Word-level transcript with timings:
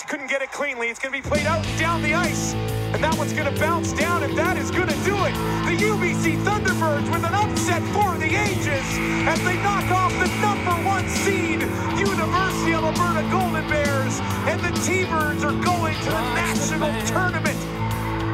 couldn't 0.00 0.28
get 0.28 0.40
it 0.40 0.50
cleanly. 0.50 0.88
It's 0.88 0.98
going 0.98 1.12
to 1.12 1.22
be 1.22 1.28
played 1.28 1.44
out 1.44 1.66
and 1.66 1.78
down 1.78 2.00
the 2.02 2.14
ice. 2.14 2.54
And 2.54 3.04
that 3.04 3.14
one's 3.18 3.34
going 3.34 3.52
to 3.52 3.60
bounce 3.60 3.92
down, 3.92 4.22
and 4.22 4.34
that 4.38 4.56
is 4.56 4.70
going 4.70 4.88
to 4.88 4.96
do 5.04 5.12
it. 5.28 5.34
The 5.68 5.76
UBC 5.76 6.42
Thunderbirds 6.44 7.12
with 7.12 7.24
an 7.24 7.34
upset 7.34 7.82
for 7.92 8.16
the 8.16 8.32
ages 8.32 8.86
as 9.28 9.38
they 9.44 9.60
knock 9.62 9.84
off 9.90 10.12
the 10.16 10.28
number 10.40 10.72
one 10.88 11.06
seed, 11.08 11.60
University 12.00 12.72
of 12.72 12.84
Alberta 12.84 13.20
Golden 13.30 13.68
Bears. 13.68 14.18
And 14.48 14.58
the 14.60 14.72
T-Birds 14.80 15.44
are 15.44 15.52
going 15.62 15.94
to 15.94 16.10
the 16.10 16.34
national 16.40 16.92
tournament. 17.06 17.58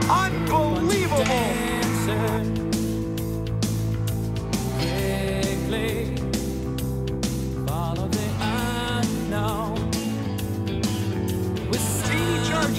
Unbelievable. 0.08 2.67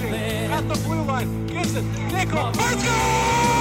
At 0.08 0.68
the 0.68 0.74
blue 0.86 1.02
line. 1.02 1.46
Gives 1.46 1.76
it. 1.76 1.84
Nickel. 2.12 2.50
Let's 2.54 2.84
go! 2.84 3.59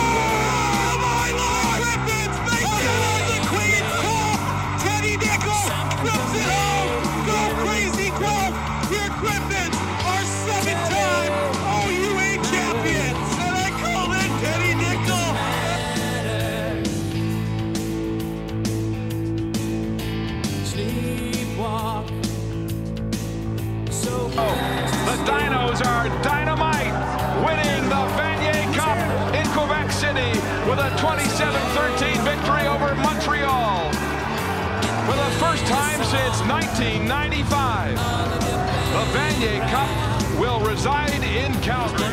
1995, 36.50 37.96
the 37.96 39.04
Vanier 39.14 39.70
Cup 39.70 40.40
will 40.40 40.60
reside 40.68 41.24
in 41.24 41.54
Calgary. 41.62 42.10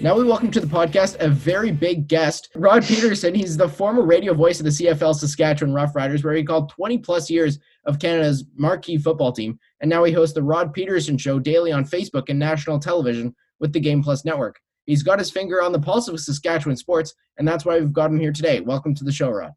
Now 0.00 0.16
we 0.16 0.24
welcome 0.24 0.50
to 0.50 0.58
the 0.58 0.66
podcast 0.66 1.16
a 1.20 1.28
very 1.28 1.70
big 1.70 2.08
guest, 2.08 2.48
Rod 2.56 2.84
Peterson. 2.84 3.36
He's 3.36 3.56
the 3.56 3.68
former 3.68 4.02
radio 4.02 4.34
voice 4.34 4.58
of 4.58 4.64
the 4.64 4.70
CFL 4.70 5.14
Saskatchewan 5.14 5.72
Roughriders, 5.72 6.24
where 6.24 6.34
he 6.34 6.42
called 6.42 6.70
20 6.70 6.98
plus 6.98 7.30
years 7.30 7.60
of 7.84 8.00
Canada's 8.00 8.46
marquee 8.56 8.98
football 8.98 9.30
team. 9.30 9.60
And 9.80 9.88
now 9.88 10.02
he 10.02 10.12
hosts 10.12 10.34
the 10.34 10.42
Rod 10.42 10.72
Peterson 10.72 11.16
Show 11.16 11.38
daily 11.38 11.70
on 11.70 11.84
Facebook 11.84 12.30
and 12.30 12.38
national 12.38 12.80
television 12.80 13.32
with 13.60 13.72
the 13.72 13.80
Game 13.80 14.02
Plus 14.02 14.24
Network. 14.24 14.58
He's 14.86 15.04
got 15.04 15.20
his 15.20 15.30
finger 15.30 15.62
on 15.62 15.70
the 15.70 15.78
pulse 15.78 16.08
of 16.08 16.18
Saskatchewan 16.18 16.76
sports, 16.76 17.14
and 17.36 17.46
that's 17.46 17.64
why 17.64 17.78
we've 17.78 17.92
got 17.92 18.10
him 18.10 18.18
here 18.18 18.32
today. 18.32 18.58
Welcome 18.58 18.94
to 18.96 19.04
the 19.04 19.12
show, 19.12 19.30
Rod. 19.30 19.52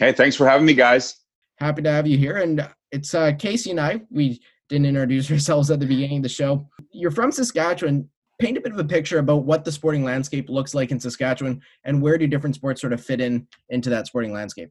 Hey, 0.00 0.12
thanks 0.12 0.34
for 0.34 0.48
having 0.48 0.64
me, 0.64 0.72
guys. 0.72 1.14
Happy 1.58 1.82
to 1.82 1.90
have 1.90 2.06
you 2.06 2.16
here. 2.16 2.38
And 2.38 2.66
it's 2.90 3.14
uh, 3.14 3.32
Casey 3.38 3.70
and 3.70 3.78
I. 3.78 4.00
We 4.10 4.40
didn't 4.70 4.86
introduce 4.86 5.30
ourselves 5.30 5.70
at 5.70 5.78
the 5.78 5.84
beginning 5.84 6.16
of 6.16 6.22
the 6.22 6.30
show. 6.30 6.66
You're 6.90 7.10
from 7.10 7.30
Saskatchewan. 7.30 8.08
Paint 8.38 8.56
a 8.56 8.62
bit 8.62 8.72
of 8.72 8.78
a 8.78 8.84
picture 8.84 9.18
about 9.18 9.44
what 9.44 9.62
the 9.62 9.70
sporting 9.70 10.02
landscape 10.02 10.48
looks 10.48 10.74
like 10.74 10.90
in 10.90 10.98
Saskatchewan 10.98 11.60
and 11.84 12.00
where 12.00 12.16
do 12.16 12.26
different 12.26 12.54
sports 12.54 12.80
sort 12.80 12.94
of 12.94 13.04
fit 13.04 13.20
in 13.20 13.46
into 13.68 13.90
that 13.90 14.06
sporting 14.06 14.32
landscape? 14.32 14.70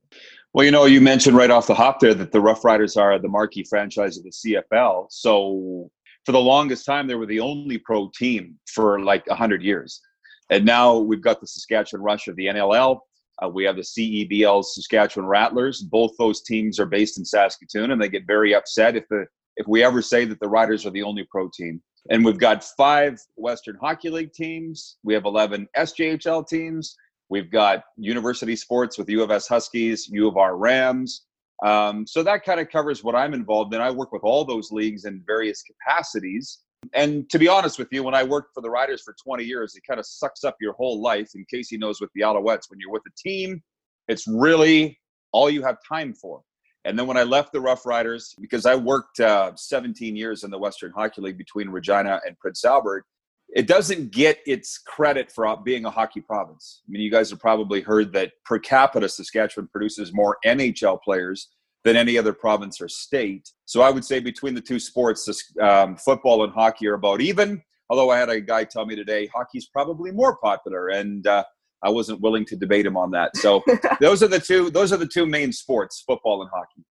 Well, 0.53 0.65
you 0.65 0.71
know, 0.71 0.85
you 0.85 0.99
mentioned 0.99 1.37
right 1.37 1.51
off 1.51 1.67
the 1.67 1.75
hop 1.75 1.99
there 1.99 2.15
that 2.15 2.31
the 2.31 2.41
Rough 2.41 2.65
Riders 2.65 2.97
are 2.97 3.19
the 3.19 3.27
marquee 3.27 3.63
franchise 3.63 4.17
of 4.17 4.23
the 4.23 4.31
CFL. 4.31 5.05
So 5.11 5.91
for 6.25 6.31
the 6.31 6.39
longest 6.39 6.87
time, 6.87 7.05
they 7.05 7.13
were 7.13 7.27
the 7.27 7.39
only 7.39 7.77
pro 7.77 8.09
team 8.15 8.57
for 8.65 8.99
like 8.99 9.27
100 9.27 9.61
years. 9.61 10.01
And 10.49 10.65
now 10.65 10.97
we've 10.97 11.21
got 11.21 11.39
the 11.39 11.45
Saskatchewan 11.45 12.01
Rush 12.01 12.27
of 12.27 12.35
the 12.35 12.47
NLL. 12.47 13.01
Uh, 13.43 13.49
we 13.49 13.63
have 13.63 13.75
the 13.75 13.81
CEBL 13.81 14.63
Saskatchewan 14.63 15.27
Rattlers. 15.27 15.81
Both 15.81 16.11
those 16.17 16.41
teams 16.41 16.79
are 16.79 16.85
based 16.85 17.17
in 17.17 17.25
Saskatoon, 17.25 17.91
and 17.91 18.01
they 18.01 18.09
get 18.09 18.27
very 18.27 18.53
upset 18.53 18.95
if 18.95 19.07
the 19.09 19.25
if 19.55 19.67
we 19.67 19.83
ever 19.83 20.01
say 20.01 20.25
that 20.25 20.39
the 20.39 20.47
Riders 20.47 20.85
are 20.85 20.91
the 20.91 21.03
only 21.03 21.25
pro 21.29 21.49
team. 21.49 21.81
And 22.09 22.23
we've 22.23 22.39
got 22.39 22.63
five 22.63 23.19
Western 23.35 23.75
Hockey 23.75 24.09
League 24.09 24.31
teams. 24.31 24.97
We 25.03 25.13
have 25.13 25.25
11 25.25 25.67
SJHL 25.77 26.47
teams. 26.47 26.95
We've 27.29 27.51
got 27.51 27.83
university 27.97 28.55
sports 28.55 28.97
with 28.97 29.09
U 29.09 29.21
of 29.21 29.31
S 29.31 29.47
Huskies, 29.47 30.07
U 30.07 30.27
of 30.27 30.37
R 30.37 30.55
Rams. 30.55 31.25
Um, 31.63 32.07
so 32.07 32.23
that 32.23 32.45
kind 32.45 32.59
of 32.59 32.69
covers 32.69 33.03
what 33.03 33.15
I'm 33.15 33.33
involved 33.33 33.73
in. 33.73 33.81
I 33.81 33.91
work 33.91 34.13
with 34.13 34.23
all 34.23 34.45
those 34.45 34.71
leagues 34.71 35.05
in 35.05 35.21
various 35.27 35.61
capacities. 35.61 36.59
And 36.93 37.29
to 37.29 37.39
be 37.39 37.47
honest 37.47 37.77
with 37.77 37.89
you, 37.91 38.03
when 38.03 38.15
I 38.15 38.23
worked 38.23 38.53
for 38.53 38.61
the 38.61 38.69
Riders 38.69 39.01
for 39.01 39.15
20 39.21 39.43
years, 39.43 39.75
it 39.75 39.83
kind 39.87 39.99
of 39.99 40.05
sucks 40.05 40.43
up 40.43 40.55
your 40.61 40.73
whole 40.73 41.01
life. 41.01 41.31
And 41.35 41.47
Casey 41.47 41.77
knows 41.77 42.01
with 42.01 42.09
the 42.15 42.21
Alouettes, 42.21 42.69
when 42.69 42.79
you're 42.79 42.91
with 42.91 43.03
a 43.07 43.15
team, 43.17 43.61
it's 44.07 44.27
really 44.27 44.97
all 45.31 45.49
you 45.49 45.61
have 45.63 45.77
time 45.87 46.13
for. 46.13 46.41
And 46.85 46.97
then 46.97 47.05
when 47.05 47.17
I 47.17 47.23
left 47.23 47.51
the 47.51 47.59
Rough 47.59 47.85
Riders, 47.85 48.33
because 48.39 48.65
I 48.65 48.75
worked 48.75 49.19
uh, 49.19 49.51
17 49.55 50.15
years 50.15 50.43
in 50.43 50.51
the 50.51 50.57
Western 50.57 50.91
Hockey 50.91 51.21
League 51.21 51.37
between 51.37 51.69
Regina 51.69 52.21
and 52.25 52.39
Prince 52.39 52.63
Albert, 52.63 53.05
it 53.49 53.67
doesn't 53.67 54.11
get 54.11 54.39
its 54.45 54.77
credit 54.77 55.31
for 55.31 55.57
being 55.57 55.85
a 55.85 55.89
hockey 55.89 56.21
province. 56.21 56.81
I 56.87 56.91
mean, 56.91 57.01
you 57.01 57.11
guys 57.11 57.31
have 57.31 57.39
probably 57.39 57.81
heard 57.81 58.13
that 58.13 58.31
per 58.45 58.59
capita, 58.59 59.09
Saskatchewan 59.09 59.67
produces 59.67 60.13
more 60.13 60.37
NHL 60.45 61.01
players 61.01 61.49
than 61.83 61.95
any 61.95 62.17
other 62.17 62.33
province 62.33 62.81
or 62.81 62.87
state. 62.87 63.49
So 63.65 63.81
I 63.81 63.89
would 63.89 64.03
say 64.03 64.19
between 64.19 64.53
the 64.53 64.61
two 64.61 64.79
sports, 64.79 65.29
um, 65.61 65.95
football 65.95 66.43
and 66.43 66.53
hockey 66.53 66.87
are 66.87 66.95
about 66.95 67.21
even. 67.21 67.61
Although 67.89 68.11
I 68.11 68.17
had 68.19 68.29
a 68.29 68.39
guy 68.39 68.65
tell 68.65 68.85
me 68.85 68.95
today, 68.95 69.27
hockey's 69.27 69.67
probably 69.67 70.11
more 70.11 70.37
popular, 70.37 70.89
and 70.89 71.25
uh, 71.25 71.43
I 71.81 71.89
wasn't 71.89 72.21
willing 72.21 72.45
to 72.45 72.55
debate 72.55 72.85
him 72.85 72.97
on 72.97 73.09
that. 73.11 73.35
So 73.37 73.63
those 73.99 74.21
are 74.21 74.27
the 74.27 74.39
two. 74.39 74.69
Those 74.69 74.93
are 74.93 74.97
the 74.97 75.07
two 75.07 75.25
main 75.25 75.51
sports: 75.51 76.03
football 76.05 76.41
and 76.41 76.51
hockey. 76.53 76.83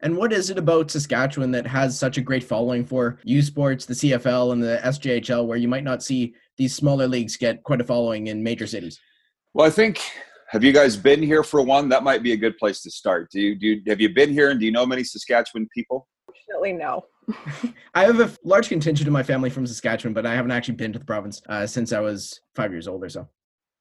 And 0.00 0.18
what 0.18 0.34
is 0.34 0.50
it 0.50 0.58
about 0.58 0.90
Saskatchewan 0.90 1.50
that 1.52 1.66
has 1.66 1.98
such 1.98 2.18
a 2.18 2.20
great 2.20 2.44
following 2.44 2.84
for 2.84 3.18
U 3.24 3.40
Sports, 3.40 3.86
the 3.86 3.94
CFL, 3.94 4.52
and 4.52 4.62
the 4.62 4.78
SJHL, 4.84 5.46
where 5.46 5.56
you 5.56 5.68
might 5.68 5.84
not 5.84 6.02
see 6.02 6.34
these 6.58 6.74
smaller 6.74 7.08
leagues 7.08 7.38
get 7.38 7.62
quite 7.62 7.80
a 7.80 7.84
following 7.84 8.26
in 8.26 8.42
major 8.42 8.66
cities? 8.66 9.00
Well, 9.54 9.66
I 9.66 9.70
think 9.70 10.02
have 10.48 10.64
you 10.64 10.72
guys 10.72 10.96
been 10.96 11.22
here 11.22 11.42
for 11.42 11.62
one? 11.62 11.88
That 11.88 12.02
might 12.02 12.22
be 12.22 12.32
a 12.32 12.36
good 12.36 12.56
place 12.58 12.82
to 12.82 12.90
start. 12.90 13.30
Do 13.30 13.40
you 13.40 13.54
do? 13.54 13.66
You, 13.66 13.82
have 13.88 14.00
you 14.00 14.12
been 14.12 14.32
here, 14.32 14.50
and 14.50 14.60
do 14.60 14.66
you 14.66 14.72
know 14.72 14.86
many 14.86 15.04
Saskatchewan 15.04 15.68
people? 15.74 16.06
Fortunately, 16.26 16.72
no. 16.72 17.04
I 17.94 18.04
have 18.04 18.20
a 18.20 18.30
large 18.44 18.68
contingent 18.68 19.06
of 19.06 19.12
my 19.12 19.22
family 19.22 19.50
from 19.50 19.66
Saskatchewan, 19.66 20.12
but 20.12 20.26
I 20.26 20.34
haven't 20.34 20.50
actually 20.50 20.74
been 20.74 20.92
to 20.92 20.98
the 20.98 21.04
province 21.04 21.40
uh, 21.48 21.66
since 21.66 21.92
I 21.92 22.00
was 22.00 22.40
five 22.54 22.70
years 22.72 22.86
old 22.86 23.02
or 23.02 23.08
so. 23.08 23.28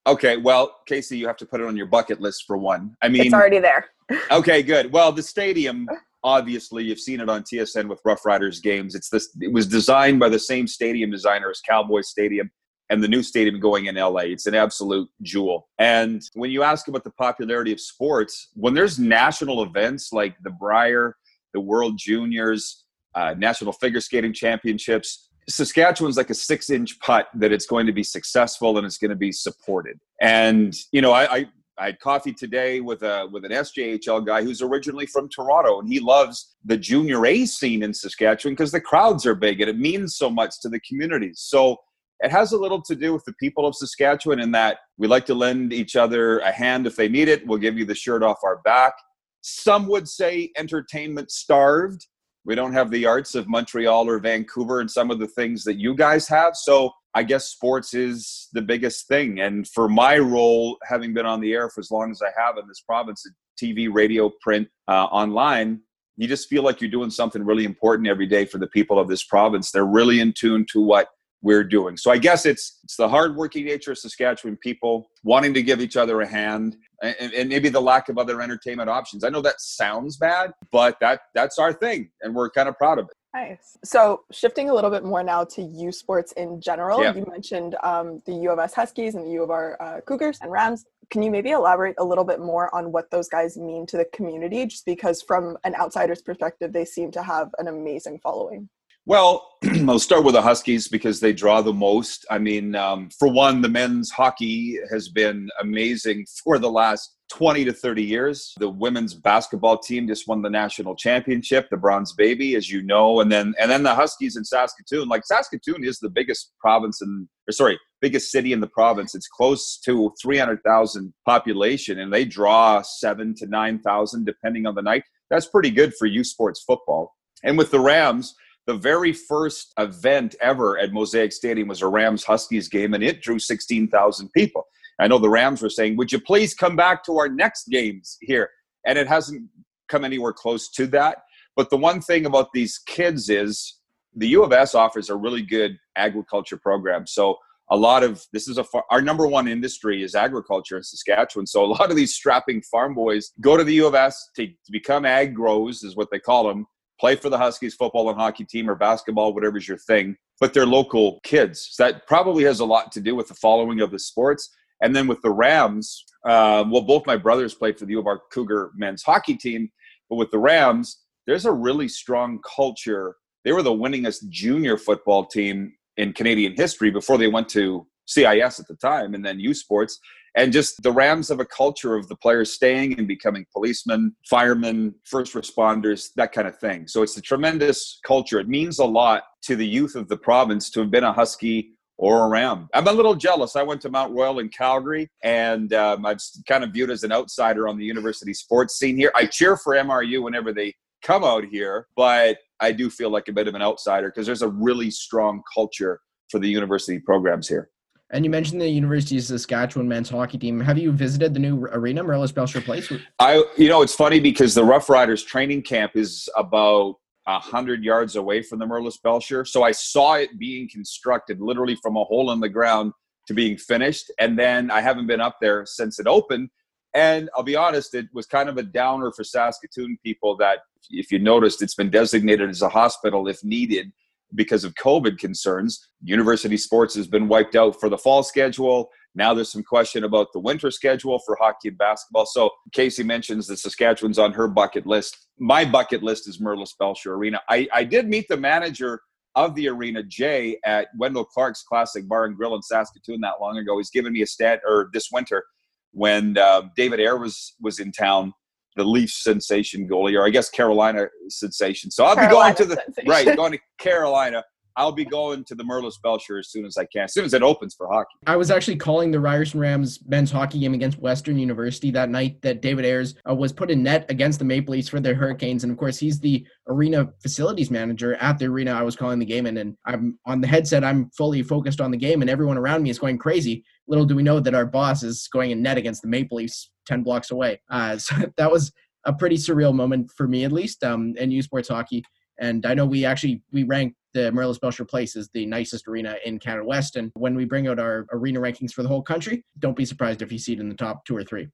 Okay, 0.05 0.37
well, 0.37 0.79
Casey, 0.85 1.17
you 1.17 1.27
have 1.27 1.37
to 1.37 1.45
put 1.45 1.61
it 1.61 1.67
on 1.67 1.77
your 1.77 1.85
bucket 1.85 2.19
list 2.19 2.43
for 2.45 2.57
one. 2.57 2.95
I 3.01 3.09
mean, 3.09 3.25
it's 3.25 3.33
already 3.33 3.59
there. 3.59 3.85
okay, 4.31 4.61
good. 4.61 4.91
Well, 4.91 5.11
the 5.11 5.23
stadium, 5.23 5.87
obviously, 6.23 6.83
you've 6.83 6.99
seen 6.99 7.19
it 7.19 7.29
on 7.29 7.43
TSN 7.43 7.87
with 7.87 8.01
Rough 8.03 8.25
Riders 8.25 8.59
games. 8.59 8.95
It's 8.95 9.09
this. 9.09 9.29
It 9.39 9.51
was 9.51 9.67
designed 9.67 10.19
by 10.19 10.29
the 10.29 10.39
same 10.39 10.67
stadium 10.67 11.11
designer 11.11 11.49
as 11.49 11.61
Cowboys 11.67 12.09
Stadium 12.09 12.51
and 12.93 13.03
the 13.03 13.07
new 13.07 13.23
stadium 13.23 13.59
going 13.59 13.87
in 13.87 13.95
LA. 13.95 14.27
It's 14.35 14.45
an 14.45 14.53
absolute 14.53 15.09
jewel. 15.23 15.67
And 15.79 16.21
when 16.35 16.51
you 16.51 16.61
ask 16.61 16.87
about 16.87 17.03
the 17.03 17.09
popularity 17.09 17.73
of 17.73 17.81
sports, 17.81 18.49
when 18.53 18.75
there's 18.75 18.99
national 18.99 19.63
events 19.63 20.13
like 20.13 20.35
the 20.43 20.51
Brier, 20.51 21.17
the 21.53 21.59
World 21.59 21.97
Juniors, 21.97 22.85
uh, 23.15 23.33
National 23.35 23.73
Figure 23.73 23.99
Skating 23.99 24.31
Championships, 24.31 25.29
Saskatchewan's 25.49 26.17
like 26.17 26.29
a 26.29 26.35
six 26.35 26.69
inch 26.69 26.99
putt 26.99 27.29
that 27.33 27.51
it's 27.51 27.65
going 27.65 27.87
to 27.87 27.91
be 27.91 28.03
successful 28.03 28.77
and 28.77 28.85
it's 28.85 28.99
going 28.99 29.09
to 29.09 29.15
be 29.15 29.31
supported. 29.31 29.99
And, 30.21 30.75
you 30.91 31.01
know, 31.01 31.13
I, 31.13 31.35
I, 31.37 31.49
I 31.79 31.85
had 31.87 31.99
coffee 31.99 32.31
today 32.31 32.79
with 32.79 33.01
a 33.01 33.27
with 33.31 33.43
an 33.43 33.51
SJHL 33.51 34.23
guy 34.23 34.43
who's 34.43 34.61
originally 34.61 35.07
from 35.07 35.27
Toronto, 35.27 35.79
and 35.79 35.89
he 35.89 35.99
loves 35.99 36.55
the 36.63 36.77
junior 36.77 37.25
A 37.25 37.47
scene 37.47 37.81
in 37.81 37.91
Saskatchewan 37.95 38.53
because 38.53 38.71
the 38.71 38.79
crowds 38.79 39.25
are 39.25 39.33
big 39.33 39.59
and 39.59 39.67
it 39.67 39.79
means 39.79 40.15
so 40.15 40.29
much 40.29 40.61
to 40.61 40.69
the 40.69 40.79
communities. 40.81 41.39
So 41.39 41.77
it 42.23 42.31
has 42.31 42.53
a 42.53 42.57
little 42.57 42.81
to 42.81 42.95
do 42.95 43.13
with 43.13 43.25
the 43.25 43.33
people 43.33 43.65
of 43.65 43.75
Saskatchewan 43.75 44.39
in 44.39 44.51
that 44.51 44.77
we 44.97 45.07
like 45.07 45.25
to 45.25 45.33
lend 45.33 45.73
each 45.73 45.97
other 45.97 46.39
a 46.39 46.51
hand 46.51 46.87
if 46.87 46.95
they 46.95 47.09
need 47.09 47.27
it. 47.27 47.45
We'll 47.45 47.59
give 47.59 47.77
you 47.77 47.83
the 47.83 47.95
shirt 47.95 48.23
off 48.23 48.37
our 48.43 48.61
back. 48.63 48.93
Some 49.41 49.87
would 49.89 50.07
say 50.07 50.51
entertainment 50.57 51.31
starved. 51.31 52.07
We 52.45 52.55
don't 52.55 52.73
have 52.73 52.91
the 52.91 53.05
arts 53.05 53.35
of 53.35 53.49
Montreal 53.49 54.09
or 54.09 54.19
Vancouver 54.19 54.79
and 54.79 54.89
some 54.89 55.11
of 55.11 55.19
the 55.19 55.27
things 55.27 55.65
that 55.65 55.77
you 55.77 55.95
guys 55.95 56.27
have. 56.29 56.55
So 56.55 56.91
I 57.13 57.23
guess 57.23 57.49
sports 57.49 57.93
is 57.93 58.47
the 58.53 58.61
biggest 58.61 59.07
thing. 59.07 59.41
And 59.41 59.67
for 59.67 59.89
my 59.89 60.17
role, 60.17 60.77
having 60.87 61.13
been 61.13 61.25
on 61.25 61.41
the 61.41 61.53
air 61.53 61.69
for 61.69 61.81
as 61.81 61.91
long 61.91 62.09
as 62.09 62.21
I 62.21 62.29
have 62.41 62.57
in 62.57 62.67
this 62.69 62.81
province, 62.81 63.25
TV, 63.61 63.93
radio, 63.93 64.31
print, 64.41 64.67
uh, 64.87 65.05
online, 65.05 65.81
you 66.15 66.27
just 66.27 66.47
feel 66.47 66.63
like 66.63 66.79
you're 66.79 66.89
doing 66.89 67.09
something 67.09 67.43
really 67.43 67.65
important 67.65 68.07
every 68.07 68.27
day 68.27 68.45
for 68.45 68.59
the 68.59 68.67
people 68.67 68.97
of 68.97 69.09
this 69.09 69.23
province. 69.23 69.71
They're 69.71 69.85
really 69.85 70.21
in 70.21 70.33
tune 70.33 70.65
to 70.71 70.81
what 70.81 71.09
we're 71.43 71.63
doing. 71.63 71.97
So 71.97 72.09
I 72.09 72.17
guess 72.17 72.45
it's 72.45 72.79
it's 72.83 72.95
the 72.95 73.07
hardworking 73.07 73.65
nature 73.65 73.91
of 73.91 73.99
Saskatchewan 73.99 74.57
people 74.57 75.11
wanting 75.23 75.53
to 75.53 75.61
give 75.61 75.81
each 75.81 75.97
other 75.97 76.21
a 76.21 76.27
hand, 76.27 76.77
and, 77.03 77.33
and, 77.33 77.49
maybe 77.49 77.69
the 77.69 77.81
lack 77.81 78.09
of 78.09 78.17
other 78.17 78.41
entertainment 78.41 78.89
options. 78.89 79.23
I 79.23 79.29
know 79.29 79.41
that 79.41 79.59
sounds 79.59 80.17
bad, 80.17 80.53
but 80.71 80.99
that 81.01 81.21
that's 81.35 81.59
our 81.59 81.73
thing, 81.73 82.09
and 82.21 82.33
we're 82.33 82.49
kind 82.49 82.67
of 82.67 82.77
proud 82.77 82.97
of 82.97 83.05
it. 83.05 83.15
Nice. 83.35 83.77
So 83.83 84.21
shifting 84.31 84.69
a 84.69 84.73
little 84.73 84.91
bit 84.91 85.03
more 85.03 85.23
now 85.23 85.43
to 85.43 85.61
U 85.61 85.91
Sports 85.91 86.33
in 86.33 86.61
general, 86.61 87.01
Yeah. 87.01 87.15
you 87.15 87.25
mentioned 87.29 87.75
um, 87.83 88.21
the 88.25 88.33
U 88.33 88.51
of 88.51 88.59
S 88.59 88.73
Huskies 88.75 89.15
and 89.15 89.25
the 89.25 89.31
U 89.31 89.43
of 89.43 89.49
R 89.49 89.75
uh, 89.81 90.01
Cougars 90.01 90.37
and 90.41 90.51
Rams. 90.51 90.85
Can 91.09 91.23
you 91.23 91.31
maybe 91.31 91.49
elaborate 91.49 91.95
a 91.97 92.03
little 92.03 92.23
bit 92.23 92.39
more 92.39 92.73
on 92.75 92.91
what 92.91 93.09
those 93.09 93.27
guys 93.27 93.57
mean 93.57 93.85
to 93.87 93.97
the 93.97 94.05
community? 94.13 94.65
Just 94.67 94.85
because, 94.85 95.21
from 95.21 95.57
an 95.63 95.75
outsider's 95.75 96.21
perspective, 96.21 96.73
they 96.73 96.85
seem 96.85 97.11
to 97.11 97.23
have 97.23 97.49
an 97.57 97.67
amazing 97.67 98.19
following. 98.19 98.69
Well, 99.05 99.49
I'll 99.87 99.99
start 99.99 100.23
with 100.23 100.35
the 100.35 100.41
Huskies 100.41 100.87
because 100.87 101.19
they 101.19 101.33
draw 101.33 101.61
the 101.61 101.73
most. 101.73 102.25
I 102.31 102.37
mean, 102.37 102.73
um, 102.75 103.09
for 103.19 103.27
one, 103.27 103.61
the 103.61 103.67
men's 103.67 104.09
hockey 104.09 104.79
has 104.89 105.09
been 105.09 105.49
amazing 105.59 106.25
for 106.43 106.57
the 106.57 106.71
last 106.71 107.17
20 107.33 107.65
to 107.65 107.73
30 107.73 108.01
years. 108.01 108.53
The 108.59 108.69
women's 108.69 109.13
basketball 109.13 109.79
team 109.79 110.07
just 110.07 110.27
won 110.27 110.41
the 110.41 110.49
national 110.49 110.95
championship, 110.95 111.67
the 111.69 111.75
Bronze 111.75 112.13
Baby, 112.13 112.55
as 112.55 112.69
you 112.69 112.81
know, 112.81 113.19
and 113.19 113.29
then 113.29 113.53
and 113.59 113.69
then 113.69 113.83
the 113.83 113.93
Huskies 113.93 114.37
in 114.37 114.45
Saskatoon. 114.45 115.09
Like 115.09 115.25
Saskatoon 115.25 115.83
is 115.83 115.99
the 115.99 116.09
biggest 116.09 116.53
province 116.59 117.01
in, 117.01 117.27
or 117.49 117.51
sorry, 117.51 117.77
biggest 117.99 118.31
city 118.31 118.53
in 118.53 118.61
the 118.61 118.67
province. 118.67 119.15
It's 119.15 119.27
close 119.27 119.79
to 119.79 120.13
300,000 120.21 121.13
population, 121.25 121.99
and 121.99 122.13
they 122.13 122.23
draw 122.23 122.81
seven 122.81 123.35
to 123.35 123.47
9,000 123.47 124.25
depending 124.25 124.65
on 124.65 124.75
the 124.75 124.81
night. 124.81 125.03
That's 125.29 125.47
pretty 125.47 125.71
good 125.71 125.93
for 125.95 126.05
U 126.05 126.23
Sports 126.23 126.63
football. 126.65 127.13
And 127.43 127.57
with 127.57 127.71
the 127.71 127.79
Rams, 127.79 128.33
the 128.65 128.75
very 128.75 129.13
first 129.13 129.73
event 129.77 130.35
ever 130.41 130.77
at 130.79 130.93
Mosaic 130.93 131.33
Stadium 131.33 131.67
was 131.67 131.81
a 131.81 131.87
Rams 131.87 132.23
Huskies 132.23 132.69
game, 132.69 132.93
and 132.93 133.03
it 133.03 133.21
drew 133.21 133.39
16,000 133.39 134.31
people. 134.31 134.65
I 134.99 135.07
know 135.07 135.17
the 135.17 135.29
Rams 135.29 135.61
were 135.61 135.69
saying, 135.69 135.97
Would 135.97 136.11
you 136.11 136.19
please 136.19 136.53
come 136.53 136.75
back 136.75 137.03
to 137.05 137.17
our 137.17 137.29
next 137.29 137.67
games 137.69 138.17
here? 138.21 138.49
And 138.85 138.97
it 138.97 139.07
hasn't 139.07 139.49
come 139.89 140.05
anywhere 140.05 140.33
close 140.33 140.69
to 140.71 140.87
that. 140.87 141.19
But 141.55 141.69
the 141.69 141.77
one 141.77 142.01
thing 142.01 142.25
about 142.25 142.49
these 142.53 142.79
kids 142.85 143.29
is 143.29 143.79
the 144.15 144.27
U 144.29 144.43
of 144.43 144.53
S 144.53 144.75
offers 144.75 145.09
a 145.09 145.15
really 145.15 145.41
good 145.41 145.77
agriculture 145.95 146.57
program. 146.57 147.05
So 147.07 147.37
a 147.69 147.77
lot 147.77 148.03
of 148.03 148.23
this 148.33 148.47
is 148.47 148.57
a 148.57 148.63
far, 148.63 148.83
our 148.91 149.01
number 149.01 149.27
one 149.27 149.47
industry 149.47 150.03
is 150.03 150.15
agriculture 150.15 150.77
in 150.77 150.83
Saskatchewan. 150.83 151.47
So 151.47 151.63
a 151.63 151.67
lot 151.67 151.89
of 151.89 151.95
these 151.95 152.13
strapping 152.13 152.61
farm 152.63 152.93
boys 152.93 153.31
go 153.41 153.57
to 153.57 153.63
the 153.63 153.73
U 153.75 153.87
of 153.87 153.95
S 153.95 154.29
to, 154.35 154.47
to 154.47 154.71
become 154.71 155.05
ag 155.05 155.33
grows 155.33 155.83
is 155.83 155.95
what 155.95 156.09
they 156.11 156.19
call 156.19 156.47
them. 156.47 156.65
Play 157.03 157.17
for 157.17 157.27
the 157.27 157.37
Huskies 157.37 157.75
football 157.75 158.09
and 158.09 158.17
hockey 158.17 158.45
team 158.45 158.69
or 158.69 158.75
basketball, 158.75 159.33
whatever's 159.33 159.67
your 159.67 159.77
thing. 159.77 160.15
But 160.39 160.53
they're 160.53 160.65
local 160.65 161.19
kids. 161.25 161.67
So 161.71 161.83
that 161.83 162.07
probably 162.07 162.45
has 162.45 162.61
a 162.61 162.65
lot 162.65 162.93
to 162.93 163.01
do 163.01 163.13
with 163.13 163.27
the 163.27 163.33
following 163.33 163.81
of 163.81 163.91
the 163.91 163.99
sports. 163.99 164.49
And 164.81 164.95
then 164.95 165.07
with 165.07 165.21
the 165.21 165.29
Rams, 165.29 166.05
uh, 166.25 166.63
well, 166.65 166.83
both 166.83 167.05
my 167.05 167.17
brothers 167.17 167.55
played 167.55 167.77
for 167.77 167.85
the 167.85 167.91
U 167.91 167.99
of 167.99 168.07
R 168.07 168.21
Cougar 168.31 168.71
men's 168.77 169.03
hockey 169.03 169.35
team. 169.35 169.69
But 170.09 170.15
with 170.15 170.31
the 170.31 170.39
Rams, 170.39 171.01
there's 171.27 171.45
a 171.45 171.51
really 171.51 171.89
strong 171.89 172.39
culture. 172.55 173.17
They 173.43 173.51
were 173.51 173.63
the 173.63 173.71
winningest 173.71 174.29
junior 174.29 174.77
football 174.77 175.25
team 175.25 175.73
in 175.97 176.13
Canadian 176.13 176.53
history 176.55 176.89
before 176.89 177.17
they 177.17 177.27
went 177.27 177.49
to 177.49 177.85
CIS 178.05 178.61
at 178.61 178.67
the 178.69 178.77
time 178.81 179.13
and 179.13 179.25
then 179.25 179.41
U 179.41 179.53
Sports. 179.53 179.99
And 180.35 180.51
just 180.51 180.81
the 180.81 180.91
Rams 180.91 181.29
of 181.29 181.39
a 181.39 181.45
culture 181.45 181.95
of 181.95 182.07
the 182.07 182.15
players 182.15 182.51
staying 182.51 182.97
and 182.97 183.07
becoming 183.07 183.45
policemen, 183.53 184.15
firemen, 184.29 184.95
first 185.05 185.33
responders, 185.33 186.09
that 186.15 186.31
kind 186.31 186.47
of 186.47 186.57
thing. 186.57 186.87
So 186.87 187.03
it's 187.03 187.17
a 187.17 187.21
tremendous 187.21 187.99
culture. 188.05 188.39
It 188.39 188.47
means 188.47 188.79
a 188.79 188.85
lot 188.85 189.23
to 189.43 189.55
the 189.55 189.67
youth 189.67 189.95
of 189.95 190.07
the 190.07 190.17
province 190.17 190.69
to 190.71 190.79
have 190.79 190.89
been 190.89 191.03
a 191.03 191.13
Husky 191.13 191.73
or 191.97 192.25
a 192.25 192.29
Ram. 192.29 192.67
I'm 192.73 192.87
a 192.87 192.91
little 192.91 193.15
jealous. 193.15 193.55
I 193.55 193.63
went 193.63 193.81
to 193.81 193.89
Mount 193.89 194.13
Royal 194.13 194.39
in 194.39 194.49
Calgary, 194.49 195.09
and 195.23 195.71
um, 195.73 196.05
I'm 196.05 196.17
kind 196.47 196.63
of 196.63 196.71
viewed 196.71 196.89
as 196.89 197.03
an 197.03 197.11
outsider 197.11 197.67
on 197.67 197.77
the 197.77 197.85
university 197.85 198.33
sports 198.33 198.77
scene 198.77 198.97
here. 198.97 199.11
I 199.15 199.25
cheer 199.25 199.57
for 199.57 199.75
MRU 199.75 200.23
whenever 200.23 200.51
they 200.51 200.73
come 201.03 201.23
out 201.23 201.45
here, 201.45 201.87
but 201.95 202.37
I 202.59 202.71
do 202.71 202.89
feel 202.89 203.09
like 203.09 203.27
a 203.27 203.33
bit 203.33 203.47
of 203.47 203.55
an 203.55 203.61
outsider 203.61 204.07
because 204.09 204.25
there's 204.25 204.41
a 204.41 204.49
really 204.49 204.89
strong 204.89 205.43
culture 205.53 205.99
for 206.29 206.39
the 206.39 206.49
university 206.49 206.99
programs 206.99 207.47
here. 207.47 207.69
And 208.13 208.23
you 208.23 208.29
mentioned 208.29 208.61
the 208.61 208.69
University 208.69 209.17
of 209.17 209.23
Saskatchewan 209.23 209.87
men's 209.87 210.07
hockey 210.07 210.37
team. 210.37 210.59
Have 210.59 210.77
you 210.77 210.91
visited 210.91 211.33
the 211.33 211.39
new 211.39 211.65
arena, 211.71 212.03
Merlis 212.03 212.31
Belcher 212.31 212.61
Place? 212.61 212.93
I, 213.17 213.43
you 213.57 213.67
know, 213.67 213.81
it's 213.81 213.95
funny 213.95 214.19
because 214.19 214.53
the 214.53 214.63
Rough 214.63 214.87
Riders 214.87 215.23
training 215.23 215.63
camp 215.63 215.93
is 215.95 216.29
about 216.37 216.97
hundred 217.25 217.83
yards 217.83 218.15
away 218.15 218.43
from 218.43 218.59
the 218.59 218.65
Merlis 218.65 219.01
Belcher. 219.01 219.45
So 219.45 219.63
I 219.63 219.71
saw 219.71 220.13
it 220.13 220.37
being 220.37 220.69
constructed 220.69 221.41
literally 221.41 221.75
from 221.81 221.97
a 221.97 222.03
hole 222.03 222.31
in 222.31 222.39
the 222.39 222.49
ground 222.49 222.93
to 223.27 223.33
being 223.33 223.57
finished. 223.57 224.11
And 224.19 224.37
then 224.37 224.69
I 224.69 224.81
haven't 224.81 225.07
been 225.07 225.21
up 225.21 225.37
there 225.41 225.65
since 225.65 225.99
it 225.99 226.05
opened. 226.05 226.49
And 226.93 227.31
I'll 227.35 227.41
be 227.41 227.55
honest, 227.55 227.95
it 227.95 228.05
was 228.13 228.27
kind 228.27 228.47
of 228.47 228.57
a 228.57 228.63
downer 228.63 229.11
for 229.11 229.23
Saskatoon 229.23 229.97
people 230.05 230.37
that, 230.37 230.59
if 230.91 231.11
you 231.11 231.17
noticed, 231.17 231.63
it's 231.63 231.73
been 231.73 231.89
designated 231.89 232.51
as 232.51 232.61
a 232.61 232.69
hospital 232.69 233.27
if 233.27 233.43
needed 233.43 233.91
because 234.35 234.63
of 234.63 234.73
COVID 234.75 235.17
concerns. 235.17 235.87
University 236.03 236.57
sports 236.57 236.95
has 236.95 237.07
been 237.07 237.27
wiped 237.27 237.55
out 237.55 237.79
for 237.79 237.89
the 237.89 237.97
fall 237.97 238.23
schedule. 238.23 238.89
Now 239.15 239.33
there's 239.33 239.51
some 239.51 239.63
question 239.63 240.03
about 240.03 240.27
the 240.33 240.39
winter 240.39 240.71
schedule 240.71 241.19
for 241.25 241.37
hockey 241.39 241.69
and 241.69 241.77
basketball. 241.77 242.25
So 242.25 242.49
Casey 242.71 243.03
mentions 243.03 243.47
that 243.47 243.59
Saskatchewan's 243.59 244.17
on 244.17 244.33
her 244.33 244.47
bucket 244.47 244.87
list. 244.87 245.27
My 245.37 245.65
bucket 245.65 246.01
list 246.01 246.27
is 246.27 246.39
Merlis 246.39 246.71
Belcher 246.79 247.13
Arena. 247.13 247.41
I, 247.49 247.67
I 247.71 247.83
did 247.83 248.07
meet 248.07 248.27
the 248.27 248.37
manager 248.37 249.01
of 249.35 249.55
the 249.55 249.67
arena, 249.67 250.03
Jay, 250.03 250.57
at 250.63 250.87
Wendell 250.97 251.25
Clark's 251.25 251.63
Classic 251.63 252.07
Bar 252.07 252.25
and 252.25 252.35
Grill 252.35 252.55
in 252.55 252.61
Saskatoon 252.61 253.21
that 253.21 253.41
long 253.41 253.57
ago. 253.57 253.77
He's 253.77 253.89
given 253.89 254.13
me 254.13 254.21
a 254.21 254.27
stat, 254.27 254.61
or 254.67 254.89
this 254.93 255.09
winter, 255.11 255.43
when 255.91 256.37
uh, 256.37 256.63
David 256.75 256.99
Ayres 256.99 257.19
was 257.19 257.55
was 257.59 257.79
in 257.79 257.91
town, 257.91 258.33
the 258.75 258.83
Leafs 258.83 259.23
sensation 259.23 259.87
goalie, 259.87 260.17
or 260.17 260.25
I 260.25 260.29
guess 260.29 260.49
Carolina 260.49 261.07
sensation. 261.29 261.91
So 261.91 262.05
I'll 262.05 262.15
Carolina 262.15 262.53
be 262.53 262.57
going 262.57 262.69
to 262.69 262.75
the 262.75 262.81
sensation. 262.83 263.09
right, 263.09 263.35
going 263.37 263.51
to 263.53 263.59
Carolina. 263.79 264.43
I'll 264.75 264.91
be 264.91 265.05
going 265.05 265.43
to 265.45 265.55
the 265.55 265.63
Merlis 265.63 266.01
Belcher 266.01 266.39
as 266.39 266.49
soon 266.49 266.65
as 266.65 266.77
I 266.77 266.85
can, 266.85 267.03
as 267.03 267.13
soon 267.13 267.25
as 267.25 267.33
it 267.33 267.43
opens 267.43 267.75
for 267.75 267.87
hockey. 267.87 268.15
I 268.27 268.35
was 268.35 268.51
actually 268.51 268.77
calling 268.77 269.11
the 269.11 269.19
Ryerson 269.19 269.59
Rams 269.59 269.99
men's 270.07 270.31
hockey 270.31 270.59
game 270.59 270.73
against 270.73 270.99
Western 270.99 271.37
University 271.37 271.91
that 271.91 272.09
night 272.09 272.41
that 272.41 272.61
David 272.61 272.85
Ayres 272.85 273.15
uh, 273.29 273.35
was 273.35 273.53
put 273.53 273.71
in 273.71 273.83
net 273.83 274.05
against 274.09 274.39
the 274.39 274.45
Maple 274.45 274.73
Leafs 274.73 274.89
for 274.89 274.99
their 274.99 275.15
Hurricanes. 275.15 275.63
And 275.63 275.71
of 275.71 275.77
course, 275.77 275.97
he's 275.97 276.19
the 276.19 276.45
arena 276.67 277.09
facilities 277.21 277.71
manager 277.71 278.15
at 278.15 278.39
the 278.39 278.45
arena 278.45 278.71
I 278.71 278.83
was 278.83 278.95
calling 278.95 279.19
the 279.19 279.25
game 279.25 279.45
in. 279.45 279.57
And 279.57 279.77
I'm 279.85 280.17
on 280.25 280.41
the 280.41 280.47
headset, 280.47 280.83
I'm 280.83 281.09
fully 281.11 281.43
focused 281.43 281.81
on 281.81 281.91
the 281.91 281.97
game, 281.97 282.21
and 282.21 282.29
everyone 282.29 282.57
around 282.57 282.83
me 282.83 282.89
is 282.89 282.99
going 282.99 283.17
crazy. 283.17 283.63
Little 283.87 284.05
do 284.05 284.15
we 284.15 284.23
know 284.23 284.39
that 284.39 284.55
our 284.55 284.65
boss 284.65 285.03
is 285.03 285.27
going 285.31 285.51
in 285.51 285.61
net 285.61 285.77
against 285.77 286.01
the 286.01 286.07
Maple 286.07 286.37
Leafs 286.37 286.71
10 286.87 287.03
blocks 287.03 287.31
away. 287.31 287.61
Uh, 287.69 287.97
so 287.97 288.15
that 288.37 288.51
was 288.51 288.71
a 289.05 289.13
pretty 289.13 289.35
surreal 289.35 289.73
moment 289.73 290.09
for 290.15 290.27
me, 290.27 290.45
at 290.45 290.51
least, 290.51 290.83
um, 290.83 291.13
in 291.17 291.31
U 291.31 291.41
Sports 291.41 291.69
hockey. 291.69 292.03
And 292.39 292.65
I 292.65 292.73
know 292.73 292.85
we 292.85 293.05
actually 293.05 293.41
we 293.51 293.63
ranked 293.63 293.95
the 294.13 294.31
Merlis 294.31 294.59
Belcher 294.59 294.85
Place 294.85 295.15
as 295.15 295.29
the 295.33 295.45
nicest 295.45 295.87
arena 295.87 296.15
in 296.25 296.39
Canada 296.39 296.65
West. 296.65 296.95
And 296.95 297.11
when 297.15 297.35
we 297.35 297.45
bring 297.45 297.67
out 297.67 297.79
our 297.79 298.05
arena 298.11 298.39
rankings 298.39 298.71
for 298.71 298.83
the 298.83 298.89
whole 298.89 299.01
country, 299.01 299.43
don't 299.59 299.75
be 299.75 299.85
surprised 299.85 300.21
if 300.21 300.31
you 300.31 300.37
see 300.37 300.53
it 300.53 300.59
in 300.59 300.69
the 300.69 300.75
top 300.75 301.05
two 301.05 301.17
or 301.17 301.23
three. 301.23 301.47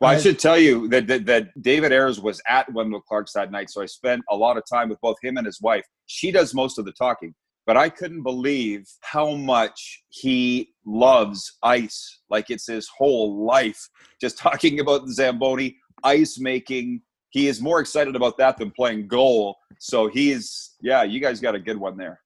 Well, 0.00 0.10
I 0.10 0.18
should 0.18 0.38
tell 0.38 0.58
you 0.58 0.88
that, 0.88 1.06
that 1.06 1.26
that 1.26 1.62
David 1.62 1.92
Ayres 1.92 2.20
was 2.20 2.42
at 2.48 2.72
Wendell 2.72 3.00
Clark's 3.00 3.32
that 3.34 3.50
night, 3.50 3.70
so 3.70 3.80
I 3.80 3.86
spent 3.86 4.22
a 4.28 4.36
lot 4.36 4.56
of 4.56 4.64
time 4.70 4.88
with 4.88 5.00
both 5.00 5.16
him 5.22 5.36
and 5.36 5.46
his 5.46 5.60
wife. 5.60 5.84
She 6.06 6.32
does 6.32 6.52
most 6.52 6.78
of 6.78 6.84
the 6.84 6.92
talking, 6.92 7.32
but 7.64 7.76
I 7.76 7.88
couldn't 7.88 8.22
believe 8.22 8.84
how 9.02 9.34
much 9.34 10.02
he 10.08 10.74
loves 10.84 11.58
ice. 11.62 12.20
Like 12.28 12.50
it's 12.50 12.66
his 12.66 12.88
whole 12.88 13.46
life. 13.46 13.88
Just 14.20 14.36
talking 14.46 14.80
about 14.80 15.06
the 15.06 15.12
Zamboni 15.12 15.76
ice 16.02 16.38
making. 16.38 17.02
He 17.34 17.48
is 17.48 17.60
more 17.60 17.80
excited 17.80 18.14
about 18.14 18.38
that 18.38 18.58
than 18.58 18.70
playing 18.70 19.08
goal. 19.08 19.56
So 19.80 20.06
he's 20.06 20.76
yeah, 20.80 21.02
you 21.02 21.18
guys 21.18 21.40
got 21.40 21.56
a 21.56 21.58
good 21.58 21.76
one 21.76 21.96
there. 21.96 22.20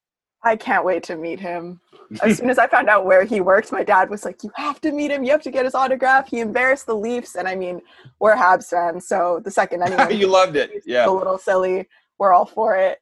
I 0.44 0.54
can't 0.54 0.84
wait 0.84 1.02
to 1.04 1.16
meet 1.16 1.40
him. 1.40 1.80
As 2.22 2.36
soon 2.36 2.50
as 2.50 2.58
I 2.58 2.66
found 2.66 2.90
out 2.90 3.06
where 3.06 3.24
he 3.24 3.40
worked, 3.40 3.72
my 3.72 3.82
dad 3.82 4.10
was 4.10 4.26
like, 4.26 4.44
"You 4.44 4.50
have 4.56 4.82
to 4.82 4.92
meet 4.92 5.10
him. 5.10 5.24
You 5.24 5.30
have 5.32 5.42
to 5.42 5.50
get 5.50 5.64
his 5.64 5.74
autograph." 5.74 6.28
He 6.28 6.40
embarrassed 6.40 6.84
the 6.84 6.94
Leafs, 6.94 7.36
and 7.36 7.48
I 7.48 7.54
mean, 7.54 7.80
we're 8.20 8.36
Habs 8.36 8.68
fans, 8.68 9.08
so 9.08 9.40
the 9.42 9.50
second 9.50 9.82
anyone 9.86 10.14
you 10.14 10.26
loved 10.26 10.56
it. 10.56 10.70
yeah, 10.84 11.08
a 11.08 11.10
little 11.10 11.38
silly, 11.38 11.88
we're 12.18 12.34
all 12.34 12.44
for 12.44 12.76
it. 12.76 12.98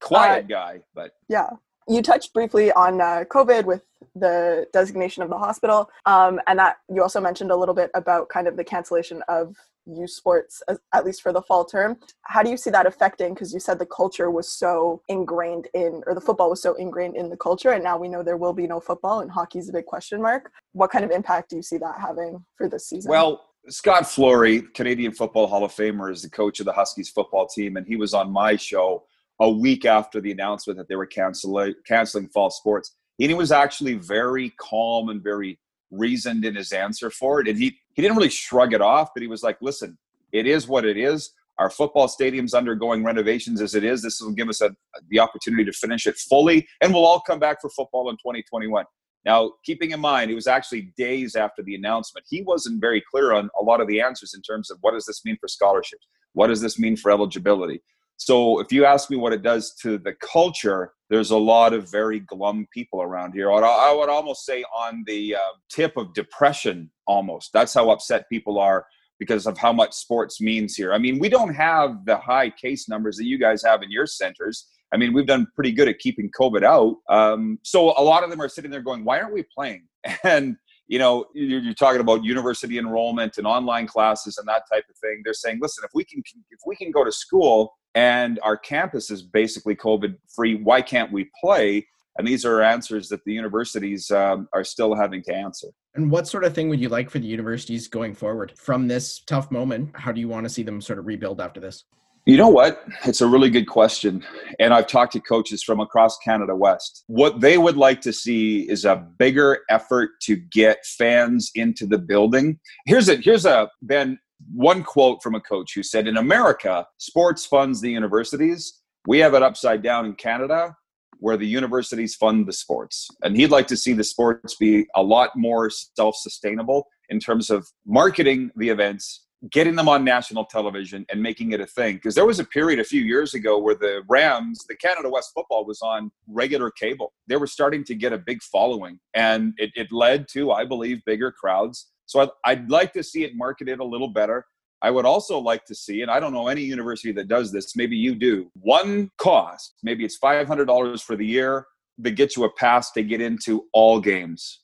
Quiet 0.00 0.46
uh, 0.46 0.48
guy, 0.48 0.80
but 0.94 1.12
Yeah. 1.28 1.50
You 1.88 2.02
touched 2.02 2.32
briefly 2.32 2.72
on 2.72 3.00
uh, 3.00 3.24
COVID 3.28 3.64
with 3.64 3.82
the 4.14 4.66
designation 4.72 5.22
of 5.22 5.30
the 5.30 5.38
hospital, 5.38 5.88
um, 6.06 6.40
and 6.46 6.58
that 6.58 6.76
you 6.88 7.02
also 7.02 7.20
mentioned 7.20 7.50
a 7.50 7.56
little 7.56 7.74
bit 7.74 7.90
about 7.94 8.28
kind 8.28 8.46
of 8.46 8.56
the 8.56 8.64
cancellation 8.64 9.22
of 9.28 9.56
U 9.86 10.06
sports, 10.06 10.62
as- 10.68 10.78
at 10.92 11.04
least 11.04 11.22
for 11.22 11.32
the 11.32 11.42
fall 11.42 11.64
term. 11.64 11.98
How 12.22 12.42
do 12.42 12.50
you 12.50 12.56
see 12.56 12.70
that 12.70 12.86
affecting? 12.86 13.34
Because 13.34 13.52
you 13.52 13.58
said 13.58 13.78
the 13.78 13.86
culture 13.86 14.30
was 14.30 14.48
so 14.48 15.02
ingrained 15.08 15.68
in, 15.74 16.02
or 16.06 16.14
the 16.14 16.20
football 16.20 16.50
was 16.50 16.62
so 16.62 16.74
ingrained 16.74 17.16
in 17.16 17.28
the 17.30 17.36
culture, 17.36 17.70
and 17.70 17.82
now 17.82 17.98
we 17.98 18.08
know 18.08 18.22
there 18.22 18.36
will 18.36 18.52
be 18.52 18.66
no 18.66 18.78
football, 18.78 19.20
and 19.20 19.30
hockey's 19.30 19.68
a 19.68 19.72
big 19.72 19.86
question 19.86 20.22
mark. 20.22 20.52
What 20.72 20.90
kind 20.90 21.04
of 21.04 21.10
impact 21.10 21.50
do 21.50 21.56
you 21.56 21.62
see 21.62 21.78
that 21.78 21.98
having 22.00 22.44
for 22.56 22.68
this 22.68 22.86
season? 22.88 23.10
Well, 23.10 23.48
Scott 23.68 24.08
Flory, 24.08 24.62
Canadian 24.74 25.12
Football 25.12 25.46
Hall 25.46 25.64
of 25.64 25.72
Famer, 25.72 26.12
is 26.12 26.22
the 26.22 26.30
coach 26.30 26.60
of 26.60 26.66
the 26.66 26.72
Huskies 26.72 27.08
football 27.08 27.46
team, 27.46 27.76
and 27.76 27.86
he 27.86 27.96
was 27.96 28.14
on 28.14 28.30
my 28.30 28.56
show 28.56 29.04
a 29.42 29.50
week 29.50 29.84
after 29.84 30.20
the 30.20 30.30
announcement 30.30 30.78
that 30.78 30.88
they 30.88 30.94
were 30.94 31.06
canceling 31.06 32.28
fall 32.28 32.48
sports. 32.48 32.94
And 33.20 33.28
he 33.28 33.34
was 33.34 33.50
actually 33.50 33.94
very 33.94 34.50
calm 34.58 35.08
and 35.08 35.22
very 35.22 35.58
reasoned 35.90 36.44
in 36.44 36.54
his 36.54 36.72
answer 36.72 37.10
for 37.10 37.40
it. 37.40 37.48
And 37.48 37.58
he, 37.58 37.76
he 37.94 38.02
didn't 38.02 38.16
really 38.16 38.30
shrug 38.30 38.72
it 38.72 38.80
off, 38.80 39.10
but 39.14 39.20
he 39.20 39.26
was 39.26 39.42
like, 39.42 39.58
listen, 39.60 39.98
it 40.30 40.46
is 40.46 40.68
what 40.68 40.84
it 40.84 40.96
is. 40.96 41.32
Our 41.58 41.70
football 41.70 42.06
stadium's 42.06 42.54
undergoing 42.54 43.02
renovations 43.02 43.60
as 43.60 43.74
it 43.74 43.82
is. 43.82 44.00
This 44.00 44.20
will 44.20 44.30
give 44.30 44.48
us 44.48 44.60
a, 44.62 44.74
the 45.10 45.18
opportunity 45.18 45.64
to 45.64 45.72
finish 45.72 46.06
it 46.06 46.16
fully, 46.16 46.66
and 46.80 46.94
we'll 46.94 47.04
all 47.04 47.20
come 47.20 47.38
back 47.40 47.60
for 47.60 47.68
football 47.70 48.08
in 48.10 48.16
2021. 48.16 48.84
Now, 49.24 49.52
keeping 49.64 49.90
in 49.90 50.00
mind, 50.00 50.30
it 50.30 50.34
was 50.34 50.46
actually 50.46 50.92
days 50.96 51.36
after 51.36 51.62
the 51.62 51.74
announcement. 51.74 52.26
He 52.28 52.42
wasn't 52.42 52.80
very 52.80 53.02
clear 53.10 53.32
on 53.32 53.50
a 53.60 53.62
lot 53.62 53.80
of 53.80 53.88
the 53.88 54.00
answers 54.00 54.34
in 54.34 54.42
terms 54.42 54.70
of 54.70 54.78
what 54.80 54.92
does 54.92 55.04
this 55.04 55.24
mean 55.24 55.36
for 55.40 55.48
scholarships? 55.48 56.06
What 56.32 56.46
does 56.46 56.60
this 56.60 56.78
mean 56.78 56.96
for 56.96 57.10
eligibility? 57.10 57.82
So, 58.24 58.60
if 58.60 58.70
you 58.70 58.84
ask 58.84 59.10
me 59.10 59.16
what 59.16 59.32
it 59.32 59.42
does 59.42 59.74
to 59.82 59.98
the 59.98 60.14
culture, 60.14 60.92
there's 61.10 61.32
a 61.32 61.36
lot 61.36 61.72
of 61.72 61.90
very 61.90 62.20
glum 62.20 62.68
people 62.72 63.02
around 63.02 63.32
here. 63.32 63.50
I 63.50 63.92
would 63.92 64.08
almost 64.08 64.46
say 64.46 64.62
on 64.74 65.02
the 65.08 65.34
uh, 65.34 65.38
tip 65.68 65.96
of 65.96 66.14
depression, 66.14 66.88
almost. 67.06 67.52
That's 67.52 67.74
how 67.74 67.90
upset 67.90 68.28
people 68.28 68.60
are 68.60 68.86
because 69.18 69.46
of 69.46 69.58
how 69.58 69.72
much 69.72 69.92
sports 69.92 70.40
means 70.40 70.76
here. 70.76 70.92
I 70.92 70.98
mean, 70.98 71.18
we 71.18 71.28
don't 71.28 71.52
have 71.52 72.04
the 72.04 72.16
high 72.16 72.50
case 72.50 72.88
numbers 72.88 73.16
that 73.16 73.24
you 73.24 73.38
guys 73.38 73.62
have 73.64 73.82
in 73.82 73.90
your 73.90 74.06
centers. 74.06 74.68
I 74.92 74.96
mean, 74.98 75.12
we've 75.12 75.26
done 75.26 75.48
pretty 75.54 75.72
good 75.72 75.88
at 75.88 75.98
keeping 75.98 76.30
COVID 76.38 76.62
out. 76.62 76.96
Um, 77.08 77.58
so 77.62 77.92
a 77.98 78.02
lot 78.02 78.22
of 78.22 78.30
them 78.30 78.40
are 78.40 78.48
sitting 78.48 78.70
there 78.70 78.82
going, 78.82 79.04
why 79.04 79.20
aren't 79.20 79.34
we 79.34 79.44
playing? 79.54 79.88
And, 80.24 80.56
you 80.92 80.98
know, 80.98 81.24
you're, 81.32 81.60
you're, 81.60 81.72
talking 81.72 82.02
about 82.02 82.22
university 82.22 82.76
enrollment 82.76 83.38
and 83.38 83.46
online 83.46 83.86
classes 83.86 84.36
and 84.36 84.46
that 84.46 84.64
type 84.70 84.84
of 84.90 84.96
thing. 84.98 85.22
They're 85.24 85.32
saying, 85.32 85.58
listen, 85.62 85.84
if 85.84 85.90
we 85.94 86.04
can, 86.04 86.22
if 86.50 86.60
we 86.66 86.76
can 86.76 86.90
go 86.90 87.02
to 87.02 87.10
school 87.10 87.78
and 87.94 88.38
our 88.42 88.58
campus 88.58 89.10
is 89.10 89.22
basically 89.22 89.74
COVID 89.74 90.16
free, 90.36 90.56
why 90.56 90.82
can't 90.82 91.10
we 91.10 91.30
play? 91.42 91.86
And 92.18 92.28
these 92.28 92.44
are 92.44 92.60
answers 92.60 93.08
that 93.08 93.24
the 93.24 93.32
universities 93.32 94.10
um, 94.10 94.50
are 94.52 94.64
still 94.64 94.94
having 94.94 95.22
to 95.22 95.34
answer. 95.34 95.68
And 95.94 96.10
what 96.10 96.28
sort 96.28 96.44
of 96.44 96.54
thing 96.54 96.68
would 96.68 96.80
you 96.80 96.90
like 96.90 97.08
for 97.08 97.20
the 97.20 97.26
universities 97.26 97.88
going 97.88 98.14
forward 98.14 98.52
from 98.58 98.86
this 98.86 99.20
tough 99.20 99.50
moment? 99.50 99.92
How 99.94 100.12
do 100.12 100.20
you 100.20 100.28
want 100.28 100.44
to 100.44 100.50
see 100.50 100.62
them 100.62 100.82
sort 100.82 100.98
of 100.98 101.06
rebuild 101.06 101.40
after 101.40 101.58
this? 101.58 101.84
You 102.24 102.36
know 102.36 102.48
what? 102.48 102.84
It's 103.04 103.20
a 103.20 103.26
really 103.26 103.50
good 103.50 103.66
question. 103.66 104.24
And 104.60 104.72
I've 104.72 104.86
talked 104.86 105.12
to 105.14 105.20
coaches 105.20 105.62
from 105.64 105.80
across 105.80 106.16
Canada 106.18 106.54
West. 106.54 107.02
What 107.08 107.40
they 107.40 107.58
would 107.58 107.76
like 107.76 108.00
to 108.02 108.12
see 108.12 108.68
is 108.70 108.84
a 108.84 108.96
bigger 109.18 109.60
effort 109.68 110.10
to 110.22 110.36
get 110.36 110.86
fans 110.86 111.50
into 111.56 111.84
the 111.84 111.98
building. 111.98 112.60
Here's 112.86 113.08
a 113.08 113.16
here's 113.16 113.44
a 113.44 113.68
Ben 113.82 114.18
one 114.52 114.82
quote 114.84 115.22
from 115.22 115.34
a 115.34 115.40
coach 115.40 115.74
who 115.74 115.82
said 115.82 116.06
in 116.06 116.16
America, 116.16 116.86
sports 116.98 117.44
funds 117.44 117.80
the 117.80 117.90
universities. 117.90 118.80
We 119.06 119.18
have 119.18 119.34
it 119.34 119.42
upside 119.42 119.82
down 119.82 120.06
in 120.06 120.14
Canada 120.14 120.76
where 121.18 121.36
the 121.36 121.46
universities 121.46 122.16
fund 122.16 122.46
the 122.46 122.52
sports. 122.52 123.08
And 123.22 123.36
he'd 123.36 123.52
like 123.52 123.68
to 123.68 123.76
see 123.76 123.92
the 123.92 124.02
sports 124.02 124.56
be 124.56 124.86
a 124.96 125.02
lot 125.02 125.30
more 125.36 125.70
self 125.70 126.16
sustainable 126.16 126.88
in 127.10 127.20
terms 127.20 127.48
of 127.50 127.68
marketing 127.86 128.50
the 128.56 128.68
events, 128.68 129.24
getting 129.50 129.74
them 129.74 129.88
on 129.88 130.04
national 130.04 130.44
television, 130.44 131.04
and 131.10 131.22
making 131.22 131.52
it 131.52 131.60
a 131.60 131.66
thing. 131.66 131.96
Because 131.96 132.14
there 132.14 132.26
was 132.26 132.38
a 132.38 132.44
period 132.44 132.78
a 132.78 132.84
few 132.84 133.02
years 133.02 133.34
ago 133.34 133.58
where 133.58 133.74
the 133.74 134.02
Rams, 134.08 134.64
the 134.68 134.76
Canada 134.76 135.08
West 135.08 135.32
football, 135.34 135.64
was 135.64 135.80
on 135.82 136.10
regular 136.28 136.70
cable. 136.70 137.12
They 137.26 137.36
were 137.36 137.46
starting 137.46 137.84
to 137.84 137.94
get 137.94 138.12
a 138.12 138.18
big 138.18 138.42
following, 138.42 139.00
and 139.14 139.54
it, 139.56 139.70
it 139.74 139.90
led 139.90 140.28
to, 140.32 140.52
I 140.52 140.64
believe, 140.64 141.04
bigger 141.04 141.32
crowds. 141.32 141.90
So 142.06 142.20
I'd, 142.20 142.28
I'd 142.44 142.70
like 142.70 142.92
to 142.92 143.02
see 143.02 143.24
it 143.24 143.32
marketed 143.34 143.80
a 143.80 143.84
little 143.84 144.08
better. 144.08 144.46
I 144.80 144.90
would 144.90 145.06
also 145.06 145.38
like 145.38 145.64
to 145.66 145.74
see, 145.74 146.02
and 146.02 146.10
I 146.10 146.18
don't 146.18 146.32
know 146.32 146.48
any 146.48 146.62
university 146.62 147.12
that 147.12 147.28
does 147.28 147.52
this, 147.52 147.76
maybe 147.76 147.96
you 147.96 148.16
do, 148.16 148.50
one 148.54 149.10
cost, 149.16 149.74
maybe 149.84 150.04
it's 150.04 150.18
$500 150.18 151.02
for 151.02 151.14
the 151.14 151.24
year 151.24 151.66
that 151.98 152.12
gets 152.12 152.36
you 152.36 152.44
a 152.44 152.52
pass 152.54 152.90
to 152.92 153.02
get 153.04 153.20
into 153.20 153.66
all 153.72 154.00
games 154.00 154.61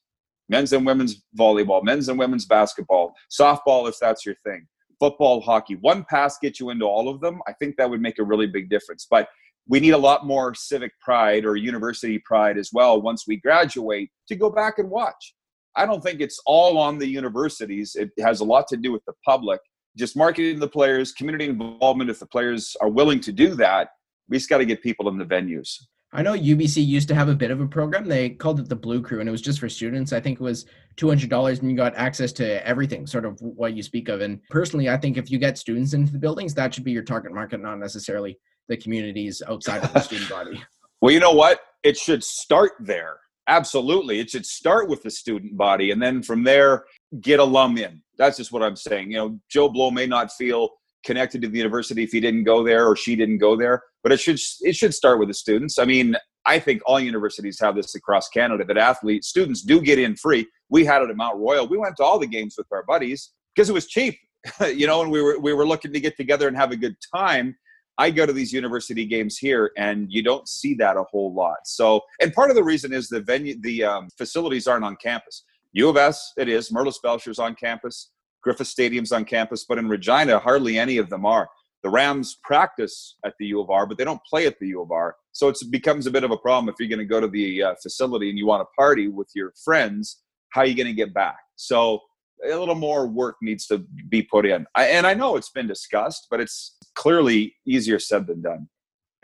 men's 0.49 0.73
and 0.73 0.87
women's 0.87 1.23
volleyball, 1.39 1.83
men's 1.83 2.09
and 2.09 2.19
women's 2.19 2.47
basketball, 2.47 3.15
softball, 3.31 3.89
if 3.89 3.97
that's 4.01 4.25
your 4.25 4.35
thing, 4.45 4.67
football, 4.99 5.41
hockey. 5.41 5.77
One 5.77 6.05
pass 6.09 6.39
gets 6.39 6.61
you 6.61 6.71
into 6.71 6.85
all 6.85 7.09
of 7.09 7.21
them. 7.21 7.41
I 7.47 7.53
think 7.53 7.77
that 7.77 7.89
would 7.89 8.01
make 8.01 8.19
a 8.19 8.25
really 8.25 8.47
big 8.47 8.71
difference. 8.71 9.07
But 9.09 9.29
we 9.67 9.81
need 9.81 9.91
a 9.91 9.99
lot 9.99 10.27
more 10.27 10.55
civic 10.55 10.93
pride 11.01 11.45
or 11.45 11.57
university 11.57 12.19
pride 12.25 12.57
as 12.57 12.71
well 12.73 13.01
once 13.03 13.25
we 13.27 13.37
graduate 13.37 14.11
to 14.29 14.37
go 14.37 14.49
back 14.49 14.79
and 14.79 14.89
watch. 14.89 15.35
I 15.77 15.87
don't 15.87 16.03
think 16.03 16.21
it's 16.21 16.41
all 16.47 16.79
on 16.79 16.99
the 16.99 17.07
universities. 17.07 17.95
It 17.95 18.11
has 18.21 18.41
a 18.41 18.45
lot 18.45 18.67
to 18.69 18.77
do 18.77 18.91
with 18.91 19.05
the 19.05 19.13
public 19.25 19.61
just 19.99 20.17
marketing 20.17 20.61
the 20.61 20.69
players, 20.69 21.13
community 21.13 21.47
involvement. 21.47 22.09
If 22.09 22.21
the 22.21 22.27
players 22.27 22.77
are 22.81 22.89
willing 22.89 23.21
to 23.21 23.33
do 23.33 23.55
that, 23.57 23.91
we 24.29 24.37
just 24.37 24.49
got 24.49 24.59
to 24.59 24.65
get 24.65 24.83
people 24.83 25.09
in 25.09 25.19
the 25.19 25.25
venues. 25.25 25.75
I 26.13 26.23
know 26.23 26.33
UBC 26.33 26.87
used 26.87 27.09
to 27.09 27.15
have 27.15 27.29
a 27.29 27.35
bit 27.35 27.51
of 27.51 27.61
a 27.61 27.67
program. 27.67 28.07
They 28.09 28.31
called 28.31 28.61
it 28.61 28.69
the 28.69 28.77
Blue 28.77 29.03
Crew, 29.03 29.21
and 29.21 29.29
it 29.29 29.33
was 29.33 29.43
just 29.43 29.61
for 29.61 29.69
students. 29.69 30.13
I 30.15 30.21
think 30.21 30.41
it 30.41 30.43
was 30.43 30.65
two 30.97 31.09
hundred 31.09 31.29
dollars, 31.29 31.59
and 31.59 31.71
you 31.71 31.77
got 31.77 31.95
access 31.97 32.33
to 32.35 32.67
everything, 32.67 33.07
sort 33.07 33.27
of 33.27 33.39
what 33.41 33.75
you 33.75 33.83
speak 33.83 34.09
of. 34.09 34.23
And 34.23 34.41
personally, 34.49 34.89
I 34.89 34.97
think 34.97 35.19
if 35.19 35.31
you 35.31 35.39
get 35.39 35.59
students 35.59 35.93
into 35.93 36.11
the 36.11 36.19
buildings, 36.19 36.55
that 36.55 36.73
should 36.73 36.85
be 36.85 36.93
your 36.93 37.03
target 37.03 37.35
market, 37.35 37.61
not 37.61 37.79
necessarily 37.79 38.39
the 38.69 38.77
communities 38.77 39.43
outside 39.47 39.85
of 39.85 39.93
the 39.93 40.01
student 40.01 40.31
body. 40.31 40.63
Well, 41.03 41.13
you 41.13 41.21
know 41.21 41.33
what? 41.33 41.61
It 41.83 41.97
should 41.99 42.25
start 42.25 42.73
there. 42.81 43.19
Absolutely, 43.47 44.19
it 44.19 44.31
should 44.31 44.47
start 44.47 44.89
with 44.89 45.03
the 45.03 45.11
student 45.11 45.59
body, 45.59 45.91
and 45.91 46.01
then 46.01 46.23
from 46.23 46.43
there, 46.43 46.85
get 47.21 47.39
alum 47.39 47.77
in. 47.77 48.03
That's 48.17 48.39
just 48.39 48.51
what 48.51 48.63
I'm 48.63 48.77
saying. 48.77 49.11
You 49.11 49.17
know, 49.19 49.41
Joe 49.51 49.69
Blow 49.69 49.91
may 49.91 50.07
not 50.07 50.33
feel 50.33 50.71
connected 51.05 51.43
to 51.43 51.49
the 51.49 51.59
university 51.59 52.03
if 52.03 52.11
he 52.11 52.21
didn't 52.21 52.45
go 52.45 52.63
there 52.63 52.87
or 52.87 52.97
she 52.97 53.17
didn't 53.17 53.39
go 53.39 53.57
there, 53.57 53.83
but 54.03 54.13
it 54.13 54.21
should 54.21 54.39
it 54.61 54.75
should 54.75 54.95
start 54.95 55.19
with 55.19 55.29
the 55.29 55.35
students. 55.35 55.79
I 55.79 55.85
mean, 55.85 56.17
I 56.47 56.59
think 56.59 56.83
all 56.87 56.99
universities 56.99 57.59
have 57.61 57.77
this 57.77 57.95
across 57.95 58.29
Canada 58.29 58.65
that 58.65 58.79
athletes, 58.79 59.29
students 59.29 59.63
do 59.63 59.81
get 59.81 59.99
in 59.99 60.17
free. 60.17 60.47
We 60.71 60.85
had 60.85 61.03
it 61.03 61.11
at 61.11 61.17
Mount 61.17 61.39
Royal. 61.39 61.69
We 61.69 61.79
went 61.79 61.97
to 61.99 62.05
all 62.05 62.19
the 62.19 62.27
games 62.27 62.55
with 62.57 62.67
our 62.73 62.85
buddies 62.85 63.33
because 63.55 63.69
it 63.69 63.75
was 63.75 63.87
cheap, 63.87 64.19
you 64.75 64.87
know, 64.87 65.03
and 65.03 65.11
we 65.11 65.23
were 65.23 65.39
we 65.39 65.53
were 65.53 65.67
looking 65.67 65.93
to 65.93 66.01
get 66.01 66.17
together 66.17 66.49
and 66.49 66.57
have 66.57 66.73
a 66.73 66.77
good 66.77 66.97
time. 67.15 67.57
I 68.01 68.11
go 68.13 68.25
to 68.25 68.33
these 68.33 68.53
university 68.53 69.05
games 69.05 69.39
here, 69.39 69.73
and 69.77 70.07
you 70.09 70.23
don't 70.23 70.49
see 70.49 70.75
that 70.75 70.97
a 70.97 71.03
whole 71.03 71.35
lot. 71.35 71.59
So, 71.65 72.01
and 72.21 72.33
part 72.33 72.49
of 72.49 72.55
the 72.55 72.63
reason 72.63 72.93
is 72.93 73.09
the 73.09 73.21
venue, 73.21 73.61
the 73.61 73.83
um, 73.83 74.09
facilities 74.17 74.69
aren't 74.69 74.85
on 74.85 74.95
campus. 75.03 75.45
U 75.73 75.89
of 75.89 75.97
S, 75.97 76.33
it 76.37 76.49
is. 76.49 76.71
Merlis 76.71 77.03
Belcher's 77.03 77.41
on 77.41 77.57
campus. 77.57 78.11
Griffith 78.43 78.67
Stadium's 78.67 79.13
on 79.13 79.25
campus, 79.25 79.65
but 79.69 79.79
in 79.79 79.89
Regina, 79.89 80.39
hardly 80.39 80.79
any 80.79 80.97
of 80.99 81.11
them 81.11 81.27
are. 81.27 81.49
The 81.83 81.91
Rams 81.91 82.39
practice 82.43 83.17
at 83.25 83.35
the 83.39 83.47
U 83.47 83.61
of 83.61 83.71
R, 83.71 83.87
but 83.87 83.99
they 83.99 84.05
don't 84.05 84.21
play 84.29 84.47
at 84.47 84.59
the 84.59 84.69
U 84.69 84.83
of 84.83 84.91
R. 84.91 85.17
So 85.33 85.49
it 85.49 85.59
becomes 85.71 86.07
a 86.07 86.11
bit 86.11 86.25
of 86.25 86.31
a 86.31 86.37
problem 86.37 86.69
if 86.69 86.75
you're 86.79 86.89
going 86.89 86.99
to 86.99 87.05
go 87.05 87.21
to 87.21 87.29
the 87.29 87.63
uh, 87.63 87.75
facility 87.83 88.31
and 88.31 88.39
you 88.39 88.47
want 88.47 88.63
to 88.63 88.67
party 88.77 89.09
with 89.09 89.31
your 89.35 89.53
friends. 89.65 90.23
How 90.51 90.63
are 90.63 90.67
you 90.67 90.75
going 90.75 90.89
to 90.89 90.93
get 90.93 91.15
back? 91.15 91.37
So 91.57 92.01
a 92.45 92.57
little 92.57 92.75
more 92.75 93.07
work 93.07 93.37
needs 93.43 93.67
to 93.67 93.85
be 94.09 94.23
put 94.23 94.47
in. 94.47 94.67
I, 94.75 94.87
and 94.87 95.07
I 95.07 95.15
know 95.15 95.37
it's 95.37 95.51
been 95.51 95.67
discussed, 95.67 96.27
but 96.31 96.41
it's 96.41 96.77
clearly 96.95 97.55
easier 97.67 97.99
said 97.99 98.27
than 98.27 98.43
done. 98.43 98.69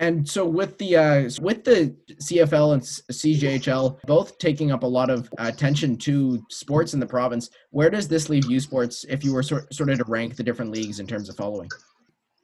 And 0.01 0.29
so 0.29 0.45
with 0.45 0.77
the 0.79 0.97
uh, 0.97 1.31
with 1.41 1.63
the 1.63 1.95
CFL 2.15 2.75
and 2.75 2.83
CJHL 2.83 4.01
both 4.07 4.39
taking 4.39 4.73
up 4.73 4.83
a 4.83 4.87
lot 4.87 5.09
of 5.09 5.29
attention 5.39 5.97
to 5.99 6.45
sports 6.51 6.95
in 6.95 7.01
the 7.01 7.07
province, 7.07 7.51
where 7.71 7.91
does 7.91 8.09
this 8.09 8.29
leave 8.29 8.45
U 8.47 8.59
Sports 8.59 9.05
if 9.09 9.23
you 9.23 9.33
were 9.33 9.43
sort, 9.43 9.71
of 9.71 9.99
to 9.99 10.05
rank 10.09 10.35
the 10.35 10.43
different 10.43 10.73
leagues 10.73 10.99
in 10.99 11.07
terms 11.07 11.29
of 11.29 11.37
following? 11.37 11.69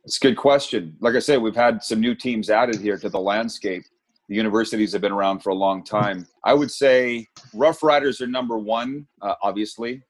It's 0.05 0.17
a 0.19 0.21
good 0.21 0.37
question. 0.37 0.97
Like 1.01 1.17
I 1.17 1.19
said, 1.19 1.43
we've 1.43 1.55
had 1.55 1.83
some 1.83 2.01
new 2.01 2.15
teams 2.15 2.51
added 2.51 2.81
here 2.81 2.97
to 2.99 3.09
the 3.09 3.21
landscape. 3.21 3.83
The 4.29 4.37
universities 4.37 4.93
have 4.93 5.03
been 5.03 5.13
around 5.13 5.41
for 5.41 5.51
a 5.51 5.55
long 5.55 5.85
time. 5.85 6.27
I 6.45 6.55
would 6.55 6.71
say 6.71 7.27
Rough 7.53 7.83
Riders 7.83 8.21
are 8.21 8.29
number 8.29 8.59
one, 8.59 9.09
uh, 9.23 9.35
obviously. 9.43 10.03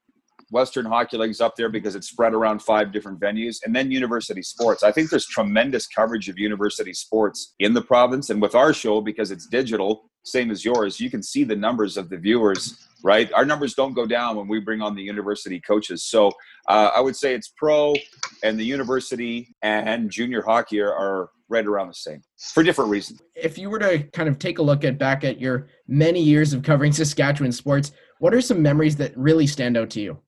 Western 0.51 0.85
Hockey 0.85 1.17
League's 1.17 1.41
up 1.41 1.57
there 1.57 1.69
because 1.69 1.95
it's 1.95 2.09
spread 2.09 2.35
around 2.35 2.61
five 2.63 2.93
different 2.93 3.21
venues, 3.21 3.57
and 3.65 3.75
then 3.75 3.91
university 3.91 4.43
sports. 4.43 4.83
I 4.83 4.93
think 4.93 5.11
there's 5.11 5.27
tremendous 5.27 5.87
coverage 5.87 6.29
of 6.29 6.39
university 6.39 6.93
sports 6.93 7.55
in 7.59 7.73
the 7.73 7.83
province, 7.83 8.31
and 8.31 8.43
with 8.43 8.55
our 8.55 8.73
show 8.73 9.01
because 9.01 9.31
it's 9.31 9.47
digital, 9.47 10.11
same 10.25 10.51
as 10.51 10.65
yours, 10.65 11.01
you 11.01 11.11
can 11.11 11.23
see 11.23 11.45
the 11.45 11.57
numbers 11.57 11.97
of 11.97 12.11
the 12.11 12.17
viewers. 12.17 12.87
Right, 13.03 13.33
our 13.33 13.47
numbers 13.47 13.73
don't 13.73 13.95
go 13.95 14.05
down 14.05 14.37
when 14.37 14.47
we 14.47 14.61
bring 14.61 14.83
on 14.83 14.95
the 14.95 15.03
university 15.03 15.59
coaches. 15.59 16.05
So 16.05 16.33
uh, 16.69 16.91
I 16.95 17.01
would 17.01 17.17
say 17.17 17.35
it's 17.35 17.51
pro, 17.57 17.95
and 18.43 18.61
the 18.61 18.65
university 18.65 19.55
and 19.63 20.11
junior 20.11 20.43
hockey 20.43 20.83
are, 20.83 20.93
are 20.93 21.31
right 21.49 21.67
around 21.67 21.89
the 21.89 21.95
same 21.95 22.21
for 22.53 22.63
different 22.63 22.91
reasons. 22.91 23.23
If 23.35 23.57
you 23.57 23.71
were 23.71 23.79
to 23.79 24.05
kind 24.13 24.29
of 24.29 24.39
take 24.39 24.59
a 24.59 24.63
look 24.63 24.85
at 24.85 24.99
back 24.99 25.25
at 25.25 25.41
your 25.41 25.69
many 25.89 26.21
years 26.21 26.53
of 26.53 26.63
covering 26.63 26.93
Saskatchewan 26.93 27.53
sports, 27.53 27.93
what 28.19 28.35
are 28.35 28.41
some 28.43 28.61
memories 28.61 28.97
that 28.97 29.17
really 29.17 29.47
stand 29.47 29.79
out 29.79 29.89
to 29.91 30.01
you? 30.03 30.19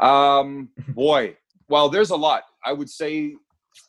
Um, 0.00 0.70
boy, 0.88 1.36
well, 1.68 1.88
there's 1.88 2.10
a 2.10 2.16
lot. 2.16 2.42
I 2.64 2.72
would 2.72 2.90
say, 2.90 3.34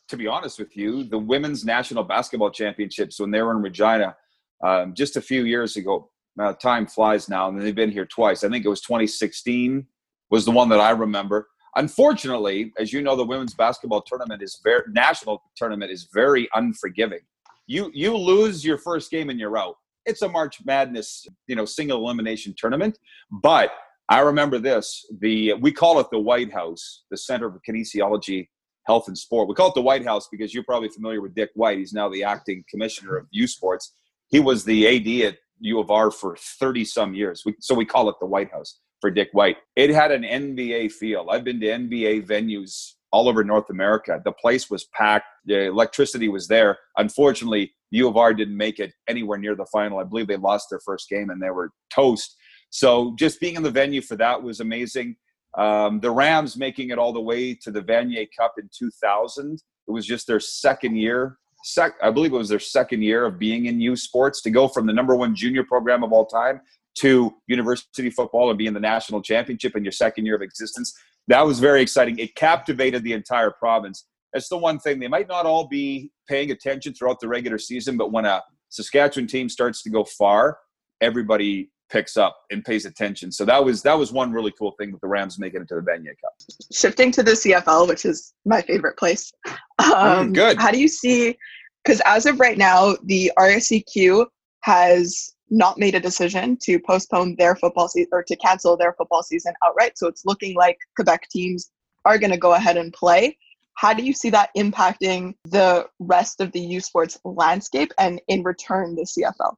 to 0.08 0.16
be 0.16 0.26
honest 0.26 0.58
with 0.58 0.76
you, 0.76 1.04
the 1.04 1.18
women's 1.18 1.64
national 1.64 2.04
basketball 2.04 2.50
championships 2.50 3.18
when 3.18 3.30
they 3.30 3.42
were 3.42 3.52
in 3.52 3.62
Regina 3.62 4.16
um, 4.64 4.94
just 4.94 5.16
a 5.16 5.20
few 5.20 5.44
years 5.44 5.76
ago. 5.76 6.08
Uh, 6.40 6.54
time 6.54 6.86
flies 6.86 7.28
now, 7.28 7.48
and 7.48 7.60
they've 7.60 7.74
been 7.74 7.90
here 7.90 8.06
twice. 8.06 8.42
I 8.42 8.48
think 8.48 8.64
it 8.64 8.68
was 8.68 8.80
2016 8.80 9.86
was 10.30 10.46
the 10.46 10.50
one 10.50 10.70
that 10.70 10.80
I 10.80 10.90
remember. 10.90 11.48
Unfortunately, 11.76 12.72
as 12.78 12.92
you 12.92 13.02
know, 13.02 13.14
the 13.16 13.24
women's 13.24 13.54
basketball 13.54 14.00
tournament 14.00 14.42
is 14.42 14.58
very 14.64 14.82
national 14.88 15.42
tournament 15.56 15.90
is 15.90 16.08
very 16.12 16.48
unforgiving. 16.54 17.20
You 17.66 17.90
you 17.94 18.16
lose 18.16 18.64
your 18.64 18.78
first 18.78 19.10
game 19.10 19.30
and 19.30 19.38
you're 19.38 19.56
out. 19.58 19.76
it's 20.06 20.22
a 20.22 20.28
March 20.28 20.64
Madness, 20.64 21.26
you 21.46 21.54
know, 21.54 21.64
single 21.64 21.98
elimination 21.98 22.54
tournament. 22.56 22.98
But 23.30 23.72
I 24.12 24.20
remember 24.20 24.58
this: 24.58 25.06
the 25.20 25.54
we 25.54 25.72
call 25.72 25.98
it 25.98 26.08
the 26.10 26.18
White 26.18 26.52
House, 26.52 27.04
the 27.10 27.16
Center 27.16 27.50
for 27.50 27.60
Kinesiology, 27.66 28.46
Health 28.84 29.08
and 29.08 29.16
Sport. 29.16 29.48
We 29.48 29.54
call 29.54 29.68
it 29.68 29.74
the 29.74 29.80
White 29.80 30.04
House 30.04 30.28
because 30.30 30.52
you're 30.52 30.64
probably 30.64 30.90
familiar 30.90 31.22
with 31.22 31.34
Dick 31.34 31.48
White. 31.54 31.78
He's 31.78 31.94
now 31.94 32.10
the 32.10 32.22
acting 32.22 32.62
commissioner 32.68 33.16
of 33.16 33.26
U 33.30 33.46
Sports. 33.46 33.94
He 34.28 34.38
was 34.38 34.64
the 34.64 34.86
AD 34.86 35.26
at 35.26 35.38
U 35.60 35.80
of 35.80 35.90
R 35.90 36.10
for 36.10 36.36
30 36.36 36.84
some 36.84 37.14
years. 37.14 37.42
We, 37.46 37.54
so 37.60 37.74
we 37.74 37.86
call 37.86 38.10
it 38.10 38.16
the 38.20 38.26
White 38.26 38.50
House 38.52 38.80
for 39.00 39.10
Dick 39.10 39.30
White. 39.32 39.56
It 39.76 39.88
had 39.88 40.12
an 40.12 40.24
NBA 40.24 40.92
feel. 40.92 41.28
I've 41.30 41.44
been 41.44 41.60
to 41.60 41.66
NBA 41.66 42.26
venues 42.26 42.92
all 43.12 43.30
over 43.30 43.42
North 43.42 43.70
America. 43.70 44.20
The 44.24 44.32
place 44.32 44.68
was 44.68 44.84
packed. 44.92 45.26
The 45.46 45.68
electricity 45.68 46.28
was 46.28 46.48
there. 46.48 46.78
Unfortunately, 46.98 47.72
U 47.92 48.08
of 48.08 48.18
R 48.18 48.34
didn't 48.34 48.56
make 48.56 48.78
it 48.78 48.92
anywhere 49.08 49.38
near 49.38 49.54
the 49.54 49.66
final. 49.72 49.98
I 49.98 50.04
believe 50.04 50.26
they 50.26 50.36
lost 50.36 50.68
their 50.70 50.80
first 50.80 51.08
game 51.08 51.30
and 51.30 51.40
they 51.40 51.50
were 51.50 51.70
toast. 51.94 52.36
So 52.72 53.14
just 53.18 53.38
being 53.38 53.56
in 53.56 53.62
the 53.62 53.70
venue 53.70 54.00
for 54.00 54.16
that 54.16 54.42
was 54.42 54.60
amazing. 54.60 55.16
Um, 55.58 56.00
the 56.00 56.10
Rams 56.10 56.56
making 56.56 56.88
it 56.88 56.98
all 56.98 57.12
the 57.12 57.20
way 57.20 57.54
to 57.54 57.70
the 57.70 57.82
Vanier 57.82 58.26
Cup 58.36 58.54
in 58.58 58.70
2000. 58.76 59.54
It 59.54 59.90
was 59.90 60.06
just 60.06 60.26
their 60.26 60.40
second 60.40 60.96
year. 60.96 61.36
Sec- 61.64 62.02
I 62.02 62.10
believe 62.10 62.32
it 62.32 62.38
was 62.38 62.48
their 62.48 62.58
second 62.58 63.02
year 63.02 63.26
of 63.26 63.38
being 63.38 63.66
in 63.66 63.78
U 63.82 63.94
Sports 63.94 64.40
to 64.42 64.50
go 64.50 64.68
from 64.68 64.86
the 64.86 64.92
number 64.94 65.14
one 65.14 65.36
junior 65.36 65.64
program 65.64 66.02
of 66.02 66.14
all 66.14 66.24
time 66.24 66.62
to 67.00 67.34
university 67.46 68.08
football 68.08 68.48
and 68.48 68.58
be 68.58 68.66
in 68.66 68.74
the 68.74 68.80
national 68.80 69.20
championship 69.20 69.76
in 69.76 69.84
your 69.84 69.92
second 69.92 70.24
year 70.24 70.34
of 70.34 70.42
existence. 70.42 70.94
That 71.28 71.44
was 71.44 71.60
very 71.60 71.82
exciting. 71.82 72.18
It 72.18 72.34
captivated 72.36 73.04
the 73.04 73.12
entire 73.12 73.50
province. 73.50 74.06
That's 74.32 74.48
the 74.48 74.56
one 74.56 74.78
thing. 74.78 74.98
They 74.98 75.08
might 75.08 75.28
not 75.28 75.44
all 75.44 75.68
be 75.68 76.10
paying 76.26 76.50
attention 76.50 76.94
throughout 76.94 77.20
the 77.20 77.28
regular 77.28 77.58
season, 77.58 77.98
but 77.98 78.12
when 78.12 78.24
a 78.24 78.42
Saskatchewan 78.70 79.26
team 79.26 79.50
starts 79.50 79.82
to 79.82 79.90
go 79.90 80.04
far, 80.04 80.58
everybody 81.02 81.70
picks 81.92 82.16
up 82.16 82.36
and 82.50 82.64
pays 82.64 82.86
attention. 82.86 83.30
So 83.30 83.44
that 83.44 83.62
was 83.62 83.82
that 83.82 83.98
was 83.98 84.12
one 84.12 84.32
really 84.32 84.52
cool 84.58 84.74
thing 84.78 84.90
with 84.90 85.02
the 85.02 85.08
Rams 85.08 85.38
making 85.38 85.60
it 85.60 85.68
to 85.68 85.74
the 85.76 85.82
Vanier 85.82 86.14
Cup. 86.20 86.32
Shifting 86.72 87.12
to 87.12 87.22
the 87.22 87.32
CFL, 87.32 87.86
which 87.86 88.04
is 88.06 88.32
my 88.46 88.62
favorite 88.62 88.96
place. 88.96 89.32
Um, 89.78 90.28
Mm, 90.28 90.34
good. 90.34 90.58
How 90.58 90.70
do 90.70 90.78
you 90.80 90.88
see? 90.88 91.36
Because 91.82 92.00
as 92.06 92.26
of 92.26 92.38
right 92.38 92.56
now, 92.56 92.94
the 93.04 93.32
RSEQ 93.36 94.26
has 94.60 95.34
not 95.50 95.76
made 95.76 95.94
a 95.94 96.00
decision 96.00 96.56
to 96.62 96.78
postpone 96.78 97.34
their 97.36 97.56
football 97.56 97.88
season 97.88 98.10
or 98.12 98.22
to 98.22 98.36
cancel 98.36 98.76
their 98.76 98.94
football 98.94 99.22
season 99.22 99.52
outright. 99.64 99.98
So 99.98 100.06
it's 100.06 100.24
looking 100.24 100.54
like 100.54 100.78
Quebec 100.94 101.28
teams 101.30 101.70
are 102.04 102.16
going 102.16 102.30
to 102.30 102.38
go 102.38 102.54
ahead 102.54 102.76
and 102.76 102.92
play. 102.92 103.36
How 103.74 103.92
do 103.92 104.02
you 104.02 104.12
see 104.12 104.30
that 104.30 104.50
impacting 104.56 105.34
the 105.44 105.86
rest 105.98 106.40
of 106.40 106.52
the 106.52 106.60
U 106.60 106.80
Sports 106.80 107.18
landscape 107.24 107.92
and 107.98 108.20
in 108.28 108.42
return 108.44 108.94
the 108.94 109.02
CFL? 109.02 109.54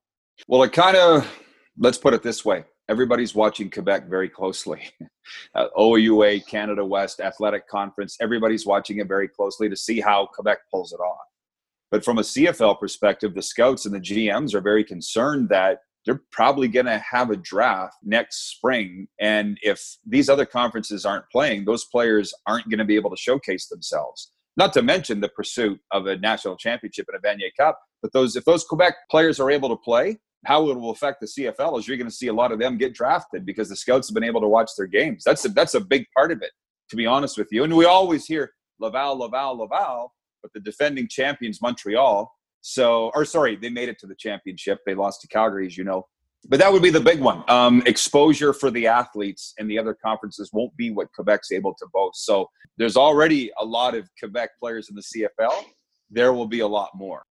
Well, 0.48 0.62
it 0.62 0.72
kind 0.72 0.96
of 0.96 1.30
let's 1.78 1.98
put 1.98 2.14
it 2.14 2.22
this 2.22 2.44
way: 2.44 2.64
everybody's 2.88 3.34
watching 3.34 3.70
Quebec 3.70 4.08
very 4.08 4.28
closely. 4.28 4.82
Uh, 5.54 5.68
OUA, 5.80 6.38
Canada 6.40 6.84
West 6.84 7.18
Athletic 7.18 7.66
Conference, 7.66 8.14
everybody's 8.20 8.66
watching 8.66 8.98
it 8.98 9.08
very 9.08 9.26
closely 9.26 9.70
to 9.70 9.76
see 9.76 9.98
how 9.98 10.28
Quebec 10.34 10.58
pulls 10.70 10.92
it 10.92 11.00
off. 11.00 11.26
But 11.90 12.04
from 12.04 12.18
a 12.18 12.22
CFL 12.22 12.78
perspective, 12.78 13.34
the 13.34 13.40
scouts 13.40 13.86
and 13.86 13.94
the 13.94 14.00
GMs 14.00 14.52
are 14.52 14.60
very 14.60 14.84
concerned 14.84 15.48
that 15.48 15.78
they're 16.04 16.20
probably 16.30 16.68
going 16.68 16.86
to 16.86 16.98
have 16.98 17.30
a 17.30 17.36
draft 17.36 17.96
next 18.02 18.50
spring. 18.50 19.08
And 19.20 19.58
if 19.62 19.96
these 20.06 20.28
other 20.28 20.44
conferences 20.44 21.06
aren't 21.06 21.30
playing, 21.30 21.64
those 21.64 21.84
players 21.86 22.34
aren't 22.46 22.68
going 22.68 22.78
to 22.78 22.84
be 22.84 22.96
able 22.96 23.10
to 23.10 23.16
showcase 23.16 23.68
themselves. 23.68 24.32
Not 24.56 24.72
to 24.74 24.82
mention 24.82 25.20
the 25.20 25.28
pursuit 25.30 25.80
of 25.90 26.06
a 26.06 26.16
national 26.16 26.56
championship 26.56 27.06
and 27.08 27.18
a 27.18 27.26
Vanier 27.26 27.50
Cup. 27.58 27.80
But 28.02 28.12
those, 28.12 28.36
if 28.36 28.44
those 28.44 28.64
Quebec 28.64 28.94
players 29.10 29.40
are 29.40 29.50
able 29.50 29.70
to 29.70 29.76
play, 29.76 30.18
how 30.44 30.68
it 30.70 30.78
will 30.78 30.90
affect 30.90 31.20
the 31.20 31.26
CFL 31.26 31.78
is 31.78 31.88
you're 31.88 31.96
going 31.96 32.08
to 32.08 32.14
see 32.14 32.28
a 32.28 32.32
lot 32.32 32.52
of 32.52 32.58
them 32.58 32.76
get 32.76 32.94
drafted 32.94 33.44
because 33.46 33.68
the 33.68 33.76
scouts 33.76 34.08
have 34.08 34.14
been 34.14 34.24
able 34.24 34.40
to 34.40 34.48
watch 34.48 34.70
their 34.76 34.86
games. 34.86 35.22
That's 35.24 35.44
a, 35.44 35.48
that's 35.48 35.74
a 35.74 35.80
big 35.80 36.06
part 36.16 36.32
of 36.32 36.42
it, 36.42 36.50
to 36.90 36.96
be 36.96 37.06
honest 37.06 37.38
with 37.38 37.48
you. 37.50 37.64
And 37.64 37.74
we 37.76 37.84
always 37.84 38.26
hear 38.26 38.52
Laval, 38.78 39.18
Laval, 39.18 39.58
Laval, 39.58 40.12
but 40.42 40.52
the 40.52 40.60
defending 40.60 41.08
champions 41.08 41.60
Montreal. 41.62 42.30
So, 42.60 43.10
or 43.14 43.24
sorry, 43.24 43.56
they 43.56 43.70
made 43.70 43.88
it 43.88 43.98
to 44.00 44.06
the 44.06 44.14
championship. 44.14 44.80
They 44.86 44.94
lost 44.94 45.20
to 45.22 45.28
Calgary, 45.28 45.66
as 45.66 45.76
you 45.76 45.84
know. 45.84 46.06
But 46.48 46.60
that 46.60 46.72
would 46.72 46.82
be 46.82 46.90
the 46.90 47.00
big 47.00 47.20
one. 47.20 47.42
Um, 47.48 47.82
exposure 47.86 48.52
for 48.52 48.70
the 48.70 48.86
athletes 48.86 49.54
and 49.58 49.70
the 49.70 49.78
other 49.78 49.94
conferences 49.94 50.50
won't 50.52 50.76
be 50.76 50.90
what 50.90 51.08
Quebec's 51.18 51.52
able 51.52 51.74
to 51.74 51.86
boast. 51.92 52.26
So 52.26 52.50
there's 52.76 52.96
already 52.96 53.50
a 53.58 53.64
lot 53.64 53.94
of 53.94 54.08
Quebec 54.18 54.50
players 54.60 54.90
in 54.90 54.96
the 54.96 55.02
CFL. 55.02 55.64
There 56.10 56.32
will 56.32 56.46
be 56.46 56.60
a 56.60 56.66
lot 56.66 56.90
more. 56.94 57.22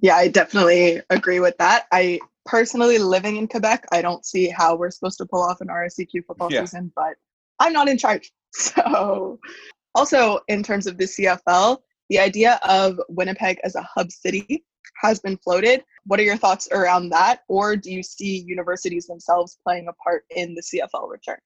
Yeah, 0.00 0.16
I 0.16 0.28
definitely 0.28 1.00
agree 1.10 1.40
with 1.40 1.56
that. 1.58 1.86
I 1.92 2.18
personally 2.44 2.98
living 2.98 3.36
in 3.36 3.46
Quebec, 3.46 3.86
I 3.92 4.02
don't 4.02 4.24
see 4.26 4.48
how 4.48 4.74
we're 4.76 4.90
supposed 4.90 5.18
to 5.18 5.26
pull 5.26 5.42
off 5.42 5.60
an 5.60 5.68
RSEQ 5.68 6.24
football 6.26 6.52
Yeah. 6.52 6.60
season, 6.60 6.92
but 6.96 7.14
I'm 7.60 7.72
not 7.72 7.88
in 7.88 7.98
charge. 7.98 8.32
So, 8.54 9.38
also 9.94 10.40
in 10.48 10.62
terms 10.62 10.86
of 10.86 10.98
the 10.98 11.04
CFL, 11.04 11.78
the 12.10 12.18
idea 12.18 12.60
of 12.68 13.00
Winnipeg 13.08 13.58
as 13.64 13.76
a 13.76 13.82
hub 13.82 14.12
city 14.12 14.62
has 14.96 15.18
been 15.20 15.38
floated. 15.38 15.82
What 16.04 16.20
are 16.20 16.22
your 16.22 16.36
thoughts 16.36 16.68
around 16.70 17.08
that? 17.10 17.40
Or 17.48 17.76
do 17.76 17.90
you 17.90 18.02
see 18.02 18.44
universities 18.46 19.06
themselves 19.06 19.58
playing 19.64 19.88
a 19.88 19.92
part 19.94 20.24
in 20.36 20.54
the 20.54 20.60
CFL 20.60 21.08
return? 21.08 21.38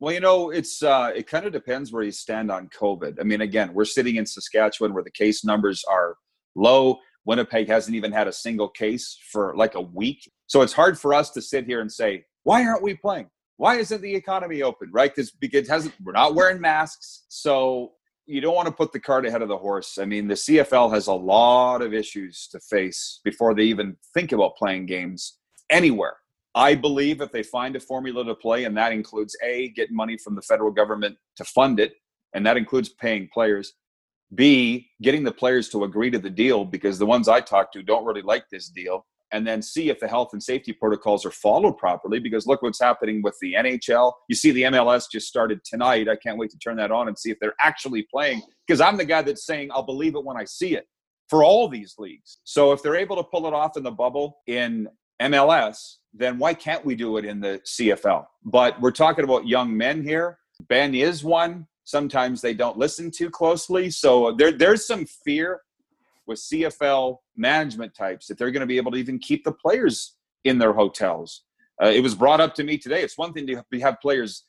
Well, 0.00 0.12
you 0.12 0.20
know, 0.20 0.50
it's 0.50 0.82
uh, 0.82 1.12
it 1.14 1.28
kind 1.28 1.44
of 1.44 1.52
depends 1.52 1.92
where 1.92 2.02
you 2.02 2.10
stand 2.12 2.50
on 2.50 2.68
COVID. 2.68 3.20
I 3.20 3.24
mean, 3.24 3.40
again, 3.40 3.72
we're 3.74 3.84
sitting 3.84 4.16
in 4.16 4.26
Saskatchewan 4.26 4.94
where 4.94 5.02
the 5.04 5.10
case 5.10 5.44
numbers 5.44 5.84
are 5.88 6.16
low. 6.54 6.98
Winnipeg 7.28 7.68
hasn't 7.68 7.94
even 7.94 8.10
had 8.10 8.26
a 8.26 8.32
single 8.32 8.70
case 8.70 9.18
for 9.30 9.54
like 9.54 9.74
a 9.74 9.80
week, 9.82 10.32
so 10.46 10.62
it's 10.62 10.72
hard 10.72 10.98
for 10.98 11.12
us 11.12 11.30
to 11.32 11.42
sit 11.42 11.66
here 11.66 11.82
and 11.82 11.92
say, 11.92 12.24
why 12.44 12.64
aren't 12.64 12.82
we 12.82 12.94
playing? 12.94 13.28
Why 13.58 13.76
isn't 13.76 14.00
the 14.00 14.14
economy 14.14 14.62
open? 14.62 14.88
Right? 14.90 15.14
Because 15.14 15.32
it 15.42 15.68
hasn't. 15.68 15.94
We're 16.02 16.12
not 16.12 16.34
wearing 16.34 16.58
masks, 16.58 17.24
so 17.28 17.92
you 18.24 18.40
don't 18.40 18.54
want 18.54 18.66
to 18.66 18.72
put 18.72 18.94
the 18.94 19.00
cart 19.00 19.26
ahead 19.26 19.42
of 19.42 19.48
the 19.48 19.58
horse. 19.58 19.98
I 19.98 20.06
mean, 20.06 20.26
the 20.26 20.34
CFL 20.34 20.90
has 20.94 21.06
a 21.06 21.12
lot 21.12 21.82
of 21.82 21.92
issues 21.92 22.48
to 22.52 22.60
face 22.60 23.20
before 23.24 23.54
they 23.54 23.64
even 23.64 23.98
think 24.14 24.32
about 24.32 24.56
playing 24.56 24.86
games 24.86 25.36
anywhere. 25.68 26.16
I 26.54 26.76
believe 26.76 27.20
if 27.20 27.30
they 27.30 27.42
find 27.42 27.76
a 27.76 27.80
formula 27.80 28.24
to 28.24 28.34
play, 28.34 28.64
and 28.64 28.74
that 28.78 28.92
includes 28.92 29.36
A, 29.44 29.68
getting 29.76 29.94
money 29.94 30.16
from 30.16 30.34
the 30.34 30.42
federal 30.42 30.70
government 30.70 31.18
to 31.36 31.44
fund 31.44 31.78
it, 31.78 31.92
and 32.32 32.46
that 32.46 32.56
includes 32.56 32.88
paying 32.88 33.28
players, 33.34 33.74
B, 34.34 34.90
getting 35.02 35.24
the 35.24 35.32
players 35.32 35.68
to 35.70 35.84
agree 35.84 36.10
to 36.10 36.18
the 36.18 36.30
deal 36.30 36.64
because 36.64 36.98
the 36.98 37.06
ones 37.06 37.28
I 37.28 37.40
talk 37.40 37.72
to 37.72 37.82
don't 37.82 38.04
really 38.04 38.22
like 38.22 38.44
this 38.50 38.68
deal, 38.68 39.06
and 39.32 39.46
then 39.46 39.60
C, 39.60 39.90
if 39.90 40.00
the 40.00 40.08
health 40.08 40.30
and 40.32 40.42
safety 40.42 40.72
protocols 40.72 41.26
are 41.26 41.30
followed 41.30 41.76
properly, 41.76 42.18
because 42.18 42.46
look 42.46 42.62
what's 42.62 42.80
happening 42.80 43.22
with 43.22 43.36
the 43.40 43.54
NHL. 43.54 44.12
You 44.28 44.34
see, 44.34 44.52
the 44.52 44.62
MLS 44.62 45.04
just 45.10 45.28
started 45.28 45.60
tonight. 45.64 46.08
I 46.08 46.16
can't 46.16 46.38
wait 46.38 46.50
to 46.50 46.58
turn 46.58 46.76
that 46.76 46.90
on 46.90 47.08
and 47.08 47.18
see 47.18 47.30
if 47.30 47.38
they're 47.40 47.54
actually 47.60 48.06
playing 48.10 48.42
because 48.66 48.80
I'm 48.80 48.96
the 48.96 49.04
guy 49.04 49.22
that's 49.22 49.44
saying 49.44 49.70
I'll 49.72 49.82
believe 49.82 50.14
it 50.14 50.24
when 50.24 50.36
I 50.36 50.44
see 50.44 50.74
it 50.74 50.86
for 51.28 51.44
all 51.44 51.68
these 51.68 51.94
leagues. 51.98 52.38
So 52.44 52.72
if 52.72 52.82
they're 52.82 52.96
able 52.96 53.16
to 53.16 53.24
pull 53.24 53.46
it 53.46 53.52
off 53.52 53.76
in 53.76 53.82
the 53.82 53.90
bubble 53.90 54.38
in 54.46 54.88
MLS, 55.20 55.96
then 56.14 56.38
why 56.38 56.54
can't 56.54 56.84
we 56.84 56.94
do 56.94 57.18
it 57.18 57.24
in 57.24 57.40
the 57.40 57.60
CFL? 57.66 58.24
But 58.44 58.80
we're 58.80 58.92
talking 58.92 59.24
about 59.24 59.46
young 59.46 59.76
men 59.76 60.02
here. 60.02 60.38
Ben 60.68 60.94
is 60.94 61.22
one. 61.22 61.66
Sometimes 61.88 62.42
they 62.42 62.52
don't 62.52 62.76
listen 62.76 63.10
too 63.10 63.30
closely. 63.30 63.88
So 63.88 64.32
there, 64.32 64.52
there's 64.52 64.86
some 64.86 65.06
fear 65.06 65.62
with 66.26 66.38
CFL 66.38 67.16
management 67.34 67.94
types 67.94 68.26
that 68.26 68.36
they're 68.36 68.50
going 68.50 68.60
to 68.60 68.66
be 68.66 68.76
able 68.76 68.90
to 68.90 68.98
even 68.98 69.18
keep 69.18 69.42
the 69.42 69.52
players 69.52 70.16
in 70.44 70.58
their 70.58 70.74
hotels. 70.74 71.44
Uh, 71.82 71.86
it 71.86 72.02
was 72.02 72.14
brought 72.14 72.42
up 72.42 72.54
to 72.56 72.62
me 72.62 72.76
today. 72.76 73.00
It's 73.00 73.16
one 73.16 73.32
thing 73.32 73.46
to 73.46 73.62
have 73.80 74.02
players 74.02 74.44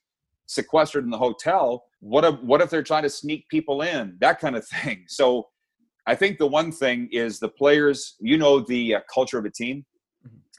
sequestered 0.47 1.05
in 1.05 1.09
the 1.09 1.17
hotel. 1.17 1.85
What 2.01 2.25
if, 2.25 2.41
what 2.41 2.59
if 2.59 2.69
they're 2.69 2.83
trying 2.83 3.03
to 3.03 3.09
sneak 3.09 3.47
people 3.47 3.83
in? 3.83 4.17
That 4.19 4.41
kind 4.41 4.57
of 4.57 4.67
thing. 4.83 5.05
So 5.07 5.47
I 6.07 6.15
think 6.15 6.39
the 6.39 6.47
one 6.47 6.73
thing 6.73 7.07
is 7.09 7.39
the 7.39 7.47
players, 7.47 8.15
you 8.19 8.37
know, 8.37 8.59
the 8.59 8.95
uh, 8.95 8.99
culture 9.13 9.39
of 9.39 9.45
a 9.45 9.49
team. 9.49 9.85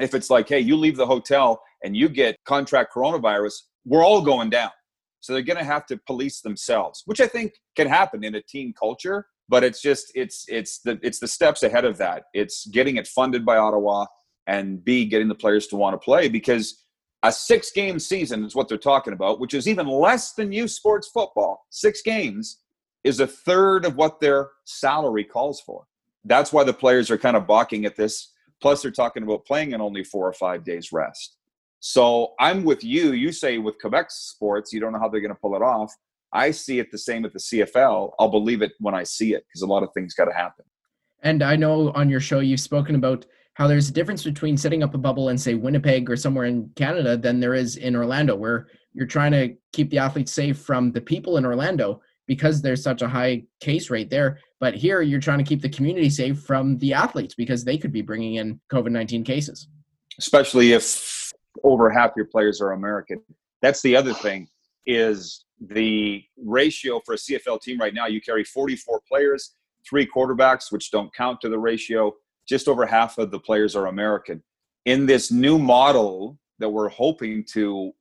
If 0.00 0.14
it's 0.14 0.30
like, 0.30 0.48
hey, 0.48 0.60
you 0.60 0.78
leave 0.78 0.96
the 0.96 1.04
hotel 1.04 1.60
and 1.84 1.94
you 1.94 2.08
get 2.08 2.36
contract 2.46 2.94
coronavirus, 2.94 3.64
we're 3.84 4.02
all 4.02 4.22
going 4.22 4.48
down. 4.48 4.70
So 5.20 5.32
they're 5.32 5.42
going 5.42 5.58
to 5.58 5.64
have 5.64 5.86
to 5.86 5.98
police 6.06 6.40
themselves, 6.40 7.02
which 7.06 7.20
I 7.20 7.26
think 7.26 7.52
can 7.76 7.86
happen 7.86 8.24
in 8.24 8.34
a 8.34 8.42
team 8.42 8.72
culture. 8.78 9.26
But 9.48 9.64
it's 9.64 9.82
just 9.82 10.12
it's 10.14 10.44
it's 10.48 10.80
the 10.80 10.98
it's 11.02 11.18
the 11.18 11.28
steps 11.28 11.62
ahead 11.62 11.84
of 11.84 11.98
that. 11.98 12.24
It's 12.34 12.66
getting 12.66 12.96
it 12.96 13.08
funded 13.08 13.44
by 13.44 13.56
Ottawa 13.56 14.06
and 14.46 14.84
B 14.84 15.04
getting 15.04 15.28
the 15.28 15.34
players 15.34 15.66
to 15.68 15.76
want 15.76 15.94
to 15.94 15.98
play 15.98 16.28
because 16.28 16.84
a 17.22 17.32
six 17.32 17.70
game 17.70 17.98
season 17.98 18.44
is 18.44 18.54
what 18.54 18.68
they're 18.68 18.78
talking 18.78 19.12
about, 19.12 19.40
which 19.40 19.54
is 19.54 19.68
even 19.68 19.86
less 19.86 20.32
than 20.32 20.52
youth 20.52 20.70
sports 20.70 21.08
football. 21.08 21.66
Six 21.70 22.00
games 22.02 22.60
is 23.04 23.20
a 23.20 23.26
third 23.26 23.84
of 23.84 23.96
what 23.96 24.20
their 24.20 24.50
salary 24.64 25.24
calls 25.24 25.60
for. 25.60 25.84
That's 26.24 26.52
why 26.52 26.64
the 26.64 26.72
players 26.72 27.10
are 27.10 27.18
kind 27.18 27.36
of 27.36 27.46
balking 27.46 27.84
at 27.84 27.96
this. 27.96 28.32
Plus, 28.60 28.82
they're 28.82 28.90
talking 28.90 29.22
about 29.22 29.46
playing 29.46 29.72
in 29.72 29.80
only 29.80 30.04
four 30.04 30.28
or 30.28 30.32
five 30.34 30.64
days 30.64 30.92
rest. 30.92 31.36
So 31.80 32.34
I'm 32.38 32.62
with 32.62 32.84
you. 32.84 33.12
You 33.12 33.32
say 33.32 33.58
with 33.58 33.80
Quebec 33.80 34.10
sports, 34.10 34.72
you 34.72 34.80
don't 34.80 34.92
know 34.92 34.98
how 34.98 35.08
they're 35.08 35.20
going 35.20 35.34
to 35.34 35.40
pull 35.40 35.56
it 35.56 35.62
off. 35.62 35.92
I 36.32 36.50
see 36.50 36.78
it 36.78 36.90
the 36.92 36.98
same 36.98 37.24
at 37.24 37.32
the 37.32 37.38
CFL. 37.38 38.12
I'll 38.18 38.28
believe 38.28 38.62
it 38.62 38.72
when 38.78 38.94
I 38.94 39.02
see 39.02 39.34
it 39.34 39.44
because 39.48 39.62
a 39.62 39.66
lot 39.66 39.82
of 39.82 39.88
things 39.94 40.14
got 40.14 40.26
to 40.26 40.32
happen. 40.32 40.64
And 41.22 41.42
I 41.42 41.56
know 41.56 41.90
on 41.92 42.08
your 42.08 42.20
show 42.20 42.40
you've 42.40 42.60
spoken 42.60 42.94
about 42.94 43.26
how 43.54 43.66
there's 43.66 43.88
a 43.88 43.92
difference 43.92 44.22
between 44.22 44.56
setting 44.56 44.82
up 44.82 44.94
a 44.94 44.98
bubble 44.98 45.30
in 45.30 45.36
say 45.36 45.54
Winnipeg 45.54 46.08
or 46.08 46.16
somewhere 46.16 46.44
in 46.44 46.70
Canada 46.76 47.16
than 47.16 47.40
there 47.40 47.54
is 47.54 47.76
in 47.76 47.96
Orlando, 47.96 48.36
where 48.36 48.68
you're 48.92 49.06
trying 49.06 49.32
to 49.32 49.54
keep 49.72 49.90
the 49.90 49.98
athletes 49.98 50.32
safe 50.32 50.58
from 50.58 50.92
the 50.92 51.00
people 51.00 51.36
in 51.36 51.44
Orlando 51.44 52.00
because 52.26 52.62
there's 52.62 52.82
such 52.82 53.02
a 53.02 53.08
high 53.08 53.42
case 53.60 53.90
rate 53.90 54.08
there. 54.08 54.38
But 54.60 54.74
here 54.74 55.02
you're 55.02 55.20
trying 55.20 55.38
to 55.38 55.44
keep 55.44 55.62
the 55.62 55.68
community 55.68 56.10
safe 56.10 56.40
from 56.40 56.78
the 56.78 56.92
athletes 56.92 57.34
because 57.34 57.64
they 57.64 57.76
could 57.76 57.92
be 57.92 58.02
bringing 58.02 58.36
in 58.36 58.60
COVID 58.72 58.92
19 58.92 59.24
cases. 59.24 59.68
Especially 60.16 60.72
if 60.72 61.19
over 61.64 61.90
half 61.90 62.12
your 62.16 62.26
players 62.26 62.60
are 62.60 62.72
American. 62.72 63.20
That's 63.62 63.82
the 63.82 63.96
other 63.96 64.14
thing 64.14 64.48
is 64.86 65.44
the 65.60 66.24
ratio 66.42 67.00
for 67.04 67.14
a 67.14 67.18
CFL 67.18 67.60
team 67.60 67.78
right 67.78 67.94
now. 67.94 68.06
You 68.06 68.20
carry 68.20 68.44
44 68.44 69.00
players, 69.06 69.54
three 69.88 70.06
quarterbacks, 70.06 70.72
which 70.72 70.90
don't 70.90 71.14
count 71.14 71.40
to 71.42 71.48
the 71.48 71.58
ratio. 71.58 72.12
Just 72.48 72.68
over 72.68 72.86
half 72.86 73.18
of 73.18 73.30
the 73.30 73.38
players 73.38 73.76
are 73.76 73.86
American. 73.86 74.42
In 74.86 75.06
this 75.06 75.30
new 75.30 75.58
model 75.58 76.38
that 76.58 76.68
we're 76.68 76.88
hoping 76.88 77.44
to 77.52 77.92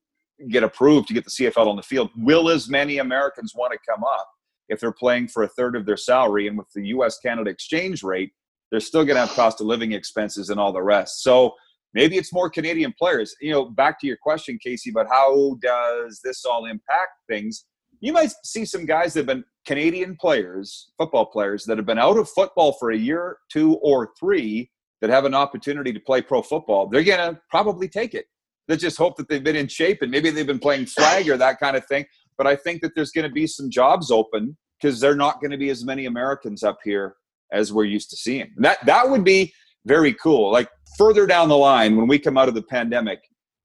get 0.49 0.63
approved 0.63 1.07
to 1.09 1.13
get 1.13 1.25
the 1.25 1.29
CFL 1.29 1.67
on 1.67 1.75
the 1.75 1.83
field, 1.83 2.09
will 2.15 2.49
as 2.49 2.69
many 2.69 2.99
Americans 2.99 3.53
want 3.53 3.73
to 3.73 3.79
come 3.87 4.03
up 4.03 4.27
if 4.69 4.79
they're 4.79 4.91
playing 4.91 5.27
for 5.27 5.43
a 5.43 5.49
third 5.49 5.75
of 5.75 5.85
their 5.85 5.97
salary? 5.97 6.47
And 6.47 6.57
with 6.57 6.71
the 6.73 6.87
US 6.87 7.19
Canada 7.19 7.49
exchange 7.49 8.03
rate, 8.03 8.31
they're 8.71 8.79
still 8.79 9.03
going 9.03 9.15
to 9.15 9.25
have 9.25 9.35
cost 9.35 9.59
of 9.61 9.67
living 9.67 9.91
expenses 9.91 10.49
and 10.49 10.59
all 10.59 10.71
the 10.71 10.81
rest. 10.81 11.23
So 11.23 11.55
maybe 11.93 12.17
it's 12.17 12.33
more 12.33 12.49
Canadian 12.49 12.93
players. 12.97 13.35
You 13.41 13.51
know, 13.51 13.65
back 13.65 13.99
to 14.01 14.07
your 14.07 14.17
question, 14.21 14.57
Casey, 14.63 14.91
but 14.91 15.07
how 15.07 15.57
does 15.61 16.21
this 16.23 16.45
all 16.45 16.65
impact 16.65 17.11
things? 17.27 17.65
You 18.01 18.13
might 18.13 18.31
see 18.43 18.65
some 18.65 18.85
guys 18.85 19.13
that 19.13 19.21
have 19.21 19.27
been 19.27 19.43
Canadian 19.65 20.15
players, 20.15 20.91
football 20.97 21.25
players, 21.25 21.65
that 21.65 21.77
have 21.77 21.85
been 21.85 21.99
out 21.99 22.17
of 22.17 22.29
football 22.29 22.73
for 22.73 22.91
a 22.91 22.97
year, 22.97 23.37
two, 23.51 23.75
or 23.75 24.11
three 24.19 24.71
that 25.01 25.09
have 25.09 25.25
an 25.25 25.33
opportunity 25.33 25.91
to 25.91 25.99
play 25.99 26.21
pro 26.21 26.41
football. 26.41 26.87
They're 26.87 27.03
going 27.03 27.33
to 27.33 27.39
probably 27.49 27.87
take 27.87 28.13
it 28.13 28.25
let's 28.69 28.83
just 28.83 28.97
hope 28.97 29.17
that 29.17 29.27
they've 29.27 29.43
been 29.43 29.55
in 29.55 29.67
shape 29.67 30.01
and 30.01 30.11
maybe 30.11 30.29
they've 30.29 30.47
been 30.47 30.59
playing 30.59 30.85
flag 30.85 31.27
or 31.27 31.35
that 31.35 31.59
kind 31.59 31.75
of 31.75 31.85
thing. 31.87 32.05
But 32.37 32.47
I 32.47 32.55
think 32.55 32.81
that 32.81 32.91
there's 32.95 33.11
going 33.11 33.27
to 33.27 33.33
be 33.33 33.47
some 33.47 33.69
jobs 33.69 34.11
open 34.11 34.55
because 34.79 35.01
there 35.01 35.11
are 35.11 35.15
not 35.15 35.41
going 35.41 35.51
to 35.51 35.57
be 35.57 35.69
as 35.69 35.83
many 35.83 36.05
Americans 36.05 36.63
up 36.63 36.77
here 36.85 37.15
as 37.51 37.73
we're 37.73 37.85
used 37.85 38.11
to 38.11 38.15
seeing. 38.15 38.53
That 38.57 38.85
that 38.85 39.09
would 39.09 39.25
be 39.25 39.51
very 39.85 40.13
cool. 40.13 40.51
Like 40.51 40.69
further 40.97 41.25
down 41.25 41.49
the 41.49 41.57
line, 41.57 41.95
when 41.95 42.07
we 42.07 42.19
come 42.19 42.37
out 42.37 42.47
of 42.47 42.55
the 42.55 42.63
pandemic, 42.63 43.19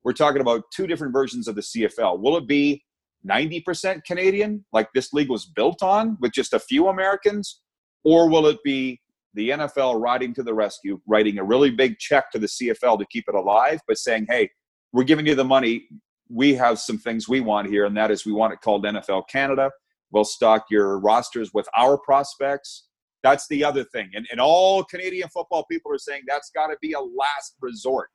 we're 0.05 0.13
talking 0.13 0.41
about 0.41 0.65
two 0.73 0.87
different 0.87 1.13
versions 1.13 1.49
of 1.49 1.55
the 1.55 1.63
CFL. 1.63 2.21
Will 2.21 2.37
it 2.37 2.47
be 2.47 2.85
90% 3.27 4.05
Canadian, 4.05 4.65
like 4.73 4.89
this 4.95 5.13
league 5.13 5.31
was 5.31 5.47
built 5.47 5.83
on, 5.83 6.17
with 6.21 6.33
just 6.33 6.53
a 6.53 6.59
few 6.59 6.89
Americans? 6.89 7.63
Or 8.05 8.29
will 8.29 8.47
it 8.47 8.59
be 8.63 9.01
the 9.33 9.51
NFL 9.51 10.01
riding 10.01 10.35
to 10.35 10.43
the 10.43 10.55
rescue, 10.55 11.01
writing 11.07 11.39
a 11.39 11.45
really 11.45 11.71
big 11.71 11.99
check 11.99 12.31
to 12.33 12.39
the 12.39 12.47
CFL 12.47 12.99
to 12.99 13.07
keep 13.11 13.25
it 13.27 13.35
alive, 13.35 13.81
but 13.89 13.99
saying, 13.99 14.27
hey, 14.29 14.51
we're 14.93 15.05
giving 15.05 15.27
you 15.27 15.35
the 15.35 15.45
money. 15.45 15.89
We 16.29 16.55
have 16.55 16.79
some 16.79 16.99
things 16.99 17.29
we 17.29 17.41
want 17.41 17.69
here, 17.69 17.85
and 17.85 17.97
that 17.97 18.11
is 18.11 18.25
we 18.25 18.33
want 18.33 18.53
it 18.53 18.61
called 18.61 18.85
NFL 18.85 19.29
Canada. 19.29 19.71
We'll 20.11 20.25
stock 20.25 20.67
your 20.71 21.01
rosters 21.01 21.53
with 21.53 21.67
our 21.77 21.99
prospects. 21.99 22.87
That's 23.25 23.49
the 23.49 23.65
other 23.65 23.83
thing. 23.83 24.11
And, 24.15 24.29
and 24.31 24.41
all 24.41 24.85
Canadian 24.85 25.29
football 25.31 25.65
people 25.69 25.93
are 25.93 25.99
saying 25.99 26.23
that's 26.29 26.51
got 26.51 26.69
to 26.69 26.77
be 26.81 26.93
a 26.93 27.01
last 27.01 27.57
resort. 27.61 28.11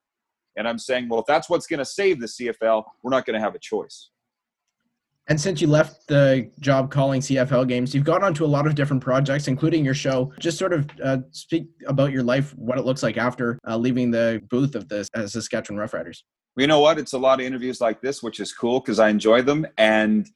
And 0.55 0.67
I'm 0.67 0.79
saying, 0.79 1.09
well, 1.09 1.19
if 1.19 1.25
that's 1.25 1.49
what's 1.49 1.67
going 1.67 1.79
to 1.79 1.85
save 1.85 2.21
the 2.21 2.27
CFL, 2.27 2.83
we're 3.03 3.11
not 3.11 3.25
going 3.25 3.33
to 3.33 3.41
have 3.41 3.55
a 3.55 3.59
choice. 3.59 4.11
And 5.27 5.39
since 5.39 5.61
you 5.61 5.67
left 5.67 6.07
the 6.07 6.49
job 6.59 6.89
calling 6.89 7.21
CFL 7.21 7.67
games, 7.67 7.93
you've 7.93 8.03
gone 8.03 8.23
on 8.23 8.33
to 8.35 8.45
a 8.45 8.47
lot 8.47 8.65
of 8.65 8.73
different 8.73 9.03
projects, 9.03 9.47
including 9.47 9.83
your 9.83 9.93
show. 9.93 10.31
Just 10.39 10.57
sort 10.57 10.73
of 10.73 10.89
uh, 11.03 11.17
speak 11.31 11.67
about 11.85 12.11
your 12.11 12.23
life, 12.23 12.55
what 12.55 12.79
it 12.79 12.85
looks 12.85 13.03
like 13.03 13.17
after 13.17 13.59
uh, 13.67 13.77
leaving 13.77 14.09
the 14.09 14.41
booth 14.49 14.75
of 14.75 14.87
the 14.87 15.07
uh, 15.13 15.27
Saskatchewan 15.27 15.79
Roughriders 15.79 16.21
you 16.59 16.67
know 16.67 16.79
what? 16.79 16.99
It's 16.99 17.13
a 17.13 17.17
lot 17.17 17.39
of 17.39 17.45
interviews 17.45 17.79
like 17.79 18.01
this, 18.01 18.21
which 18.21 18.39
is 18.39 18.51
cool 18.53 18.79
because 18.79 18.99
I 18.99 19.09
enjoy 19.09 19.41
them. 19.41 19.65
And 19.77 20.29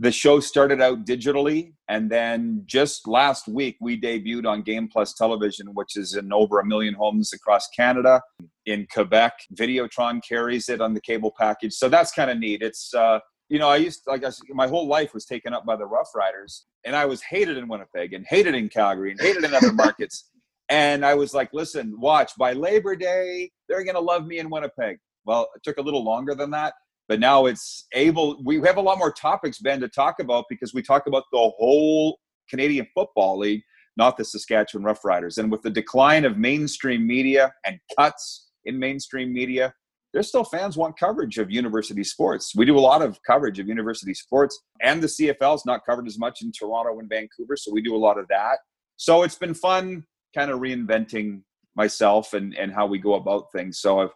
the 0.00 0.10
show 0.10 0.40
started 0.40 0.80
out 0.80 1.04
digitally. 1.04 1.74
And 1.88 2.10
then 2.10 2.62
just 2.64 3.06
last 3.06 3.46
week, 3.46 3.76
we 3.80 4.00
debuted 4.00 4.46
on 4.46 4.62
Game 4.62 4.88
Plus 4.88 5.12
Television, 5.12 5.68
which 5.74 5.94
is 5.96 6.14
in 6.16 6.32
over 6.32 6.58
a 6.58 6.64
million 6.64 6.94
homes 6.94 7.34
across 7.34 7.68
Canada. 7.68 8.22
In 8.64 8.86
Quebec, 8.92 9.34
Videotron 9.54 10.20
carries 10.26 10.70
it 10.70 10.80
on 10.80 10.94
the 10.94 11.02
cable 11.02 11.32
package. 11.38 11.74
So 11.74 11.90
that's 11.90 12.12
kind 12.12 12.30
of 12.30 12.38
neat. 12.38 12.62
It's, 12.62 12.94
uh, 12.94 13.20
you 13.50 13.58
know, 13.58 13.68
I 13.68 13.76
used 13.76 14.00
like 14.06 14.24
I, 14.24 14.30
my 14.48 14.68
whole 14.68 14.88
life 14.88 15.12
was 15.12 15.26
taken 15.26 15.52
up 15.52 15.66
by 15.66 15.76
the 15.76 15.86
Rough 15.86 16.08
Riders, 16.14 16.64
and 16.86 16.96
I 16.96 17.04
was 17.04 17.20
hated 17.20 17.58
in 17.58 17.68
Winnipeg 17.68 18.14
and 18.14 18.24
hated 18.26 18.54
in 18.54 18.70
Calgary 18.70 19.10
and 19.10 19.20
hated 19.20 19.44
in 19.44 19.52
other 19.52 19.72
markets. 19.74 20.30
And 20.70 21.04
I 21.04 21.14
was 21.14 21.34
like, 21.34 21.50
listen, 21.52 21.94
watch 22.00 22.32
by 22.38 22.54
Labor 22.54 22.96
Day, 22.96 23.50
they're 23.68 23.84
going 23.84 23.96
to 23.96 24.00
love 24.00 24.26
me 24.26 24.38
in 24.38 24.48
Winnipeg. 24.48 24.98
Well, 25.26 25.48
it 25.54 25.62
took 25.62 25.76
a 25.76 25.82
little 25.82 26.04
longer 26.04 26.34
than 26.34 26.50
that, 26.52 26.72
but 27.10 27.18
now 27.18 27.46
it's 27.46 27.88
able. 27.92 28.40
We 28.44 28.60
have 28.60 28.76
a 28.76 28.80
lot 28.80 28.96
more 28.96 29.10
topics, 29.10 29.58
Ben, 29.58 29.80
to 29.80 29.88
talk 29.88 30.20
about 30.20 30.44
because 30.48 30.72
we 30.72 30.80
talk 30.80 31.08
about 31.08 31.24
the 31.32 31.38
whole 31.58 32.20
Canadian 32.48 32.86
Football 32.94 33.40
League, 33.40 33.62
not 33.96 34.16
the 34.16 34.24
Saskatchewan 34.24 34.84
Roughriders. 34.84 35.36
And 35.36 35.50
with 35.50 35.62
the 35.62 35.70
decline 35.70 36.24
of 36.24 36.38
mainstream 36.38 37.04
media 37.04 37.52
and 37.66 37.80
cuts 37.98 38.50
in 38.64 38.78
mainstream 38.78 39.32
media, 39.32 39.74
there's 40.12 40.28
still 40.28 40.44
fans 40.44 40.76
want 40.76 40.96
coverage 40.96 41.38
of 41.38 41.50
university 41.50 42.04
sports. 42.04 42.52
We 42.54 42.64
do 42.64 42.78
a 42.78 42.86
lot 42.92 43.02
of 43.02 43.18
coverage 43.26 43.58
of 43.58 43.66
university 43.66 44.14
sports, 44.14 44.56
and 44.80 45.02
the 45.02 45.08
CFL 45.08 45.56
is 45.56 45.66
not 45.66 45.84
covered 45.84 46.06
as 46.06 46.16
much 46.16 46.42
in 46.42 46.52
Toronto 46.52 46.96
and 47.00 47.08
Vancouver, 47.08 47.56
so 47.56 47.72
we 47.72 47.82
do 47.82 47.96
a 47.96 47.98
lot 47.98 48.20
of 48.20 48.28
that. 48.28 48.58
So 48.98 49.24
it's 49.24 49.34
been 49.34 49.54
fun, 49.54 50.04
kind 50.32 50.52
of 50.52 50.60
reinventing 50.60 51.42
myself 51.74 52.34
and 52.34 52.54
and 52.56 52.72
how 52.72 52.86
we 52.86 52.98
go 52.98 53.14
about 53.14 53.50
things. 53.50 53.80
So 53.80 53.98
I've 53.98 54.14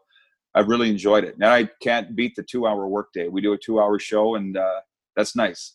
I've 0.54 0.68
really 0.68 0.88
enjoyed 0.88 1.24
it. 1.24 1.38
Now 1.38 1.52
I 1.52 1.68
can't 1.82 2.14
beat 2.14 2.36
the 2.36 2.42
two 2.42 2.66
hour 2.66 2.86
workday. 2.88 3.28
We 3.28 3.40
do 3.40 3.52
a 3.52 3.58
two 3.58 3.80
hour 3.80 3.98
show, 3.98 4.36
and 4.36 4.56
uh, 4.56 4.80
that's 5.16 5.34
nice. 5.34 5.74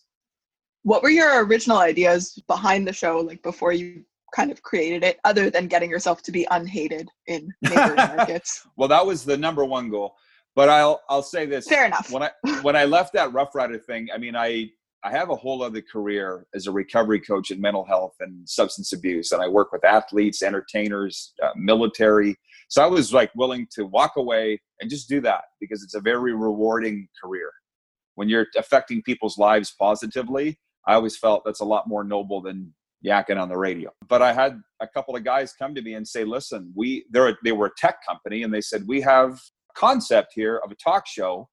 What 0.84 1.04
were 1.04 1.10
your 1.10 1.46
original 1.46 1.80
ideas 1.80 2.42
behind 2.48 2.88
the 2.88 2.94
show, 2.94 3.20
like 3.20 3.44
before 3.44 3.74
you 3.74 4.04
kind 4.34 4.52
of 4.52 4.62
created 4.62 5.04
it, 5.04 5.20
other 5.26 5.50
than 5.50 5.68
getting 5.68 5.90
yourself 5.90 6.22
to 6.24 6.32
be 6.32 6.48
unhated 6.52 7.10
in 7.28 7.52
neighboring 7.62 7.96
markets? 8.16 8.66
well, 8.78 8.88
that 8.88 9.06
was 9.06 9.26
the 9.26 9.38
number 9.38 9.66
one 9.66 9.90
goal. 9.90 10.16
But 10.56 10.70
I'll 10.70 11.02
I'll 11.10 11.24
say 11.24 11.46
this. 11.46 11.68
Fair 11.68 11.86
enough. 11.86 12.12
When 12.12 12.24
I 12.24 12.32
when 12.62 12.76
I 12.76 12.86
left 12.86 13.14
that 13.14 13.34
Rough 13.34 13.54
Rider 13.54 13.78
thing, 13.78 14.08
I 14.14 14.18
mean, 14.18 14.36
I 14.36 14.70
I 15.04 15.12
have 15.12 15.30
a 15.30 15.36
whole 15.36 15.64
other 15.64 15.82
career 15.82 16.46
as 16.54 16.68
a 16.68 16.72
recovery 16.72 17.22
coach 17.22 17.52
in 17.52 17.62
mental 17.62 17.86
health 17.86 18.16
and 18.20 18.48
substance 18.48 18.92
abuse, 18.92 19.32
and 19.32 19.42
I 19.42 19.48
work 19.48 19.72
with 19.72 19.86
athletes, 19.86 20.42
entertainers, 20.42 21.34
uh, 21.44 21.52
military. 21.56 22.36
So 22.70 22.84
I 22.84 22.88
was 22.88 23.14
like 23.14 23.32
willing 23.36 23.68
to 23.74 23.86
walk 23.86 24.14
away 24.16 24.62
and 24.80 24.90
just 24.90 25.10
do 25.10 25.20
that 25.22 25.44
because 25.60 25.84
it's 25.84 25.96
a 25.96 26.00
very 26.00 26.34
rewarding 26.34 27.08
career. 27.22 27.52
When 28.16 28.30
you're 28.30 28.48
affecting 28.58 29.02
people's 29.02 29.38
lives 29.38 29.74
positively, 29.78 30.60
I 30.88 30.94
always 30.94 31.18
felt 31.18 31.44
that's 31.46 31.62
a 31.62 31.66
lot 31.66 31.88
more 31.88 32.04
noble 32.04 32.42
than 32.42 32.74
yakking 33.06 33.40
on 33.40 33.50
the 33.50 33.58
radio. 33.58 33.92
But 34.08 34.22
I 34.22 34.34
had 34.34 34.62
a 34.80 34.88
couple 34.88 35.16
of 35.16 35.24
guys 35.24 35.54
come 35.54 35.74
to 35.76 35.82
me 35.82 35.94
and 35.94 36.08
say, 36.08 36.24
"Listen, 36.24 36.72
we 36.76 37.06
they're 37.10 37.38
they 37.44 37.52
were 37.52 37.68
a 37.68 37.76
tech 37.78 37.98
company, 38.08 38.44
and 38.44 38.54
they 38.54 38.62
said 38.62 38.88
we 38.88 39.02
have 39.02 39.34
a 39.34 39.74
concept 39.80 40.34
here 40.36 40.58
of 40.58 40.72
a 40.72 40.76
talk 40.76 41.08
show 41.08 41.50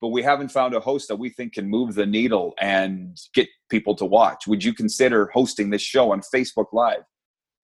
but 0.00 0.08
we 0.08 0.22
haven't 0.22 0.50
found 0.50 0.74
a 0.74 0.80
host 0.80 1.08
that 1.08 1.16
we 1.16 1.30
think 1.30 1.54
can 1.54 1.68
move 1.68 1.94
the 1.94 2.06
needle 2.06 2.54
and 2.60 3.16
get 3.34 3.48
people 3.68 3.94
to 3.96 4.04
watch. 4.04 4.46
Would 4.46 4.62
you 4.62 4.72
consider 4.72 5.30
hosting 5.34 5.70
this 5.70 5.82
show 5.82 6.12
on 6.12 6.20
Facebook 6.20 6.66
Live? 6.72 7.02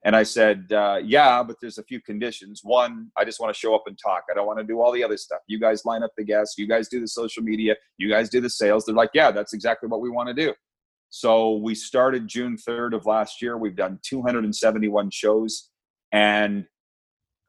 And 0.04 0.14
I 0.14 0.22
said, 0.22 0.70
uh, 0.70 1.00
yeah, 1.02 1.42
but 1.42 1.56
there's 1.60 1.78
a 1.78 1.82
few 1.82 2.00
conditions. 2.00 2.60
One, 2.62 3.10
I 3.16 3.24
just 3.24 3.40
want 3.40 3.54
to 3.54 3.58
show 3.58 3.74
up 3.74 3.84
and 3.86 3.98
talk. 3.98 4.24
I 4.30 4.34
don't 4.34 4.46
want 4.46 4.58
to 4.58 4.64
do 4.64 4.80
all 4.80 4.92
the 4.92 5.02
other 5.02 5.16
stuff. 5.16 5.40
You 5.46 5.58
guys 5.58 5.86
line 5.86 6.02
up 6.02 6.10
the 6.16 6.24
guests. 6.24 6.58
You 6.58 6.68
guys 6.68 6.88
do 6.88 7.00
the 7.00 7.08
social 7.08 7.42
media. 7.42 7.74
You 7.96 8.10
guys 8.10 8.28
do 8.28 8.42
the 8.42 8.50
sales. 8.50 8.84
They're 8.84 8.94
like, 8.94 9.10
yeah, 9.14 9.30
that's 9.30 9.54
exactly 9.54 9.88
what 9.88 10.02
we 10.02 10.10
want 10.10 10.28
to 10.28 10.34
do. 10.34 10.52
So 11.08 11.56
we 11.56 11.74
started 11.74 12.28
June 12.28 12.56
3rd 12.56 12.94
of 12.94 13.06
last 13.06 13.40
year. 13.40 13.56
We've 13.56 13.76
done 13.76 13.98
271 14.02 15.10
shows. 15.10 15.70
And 16.12 16.66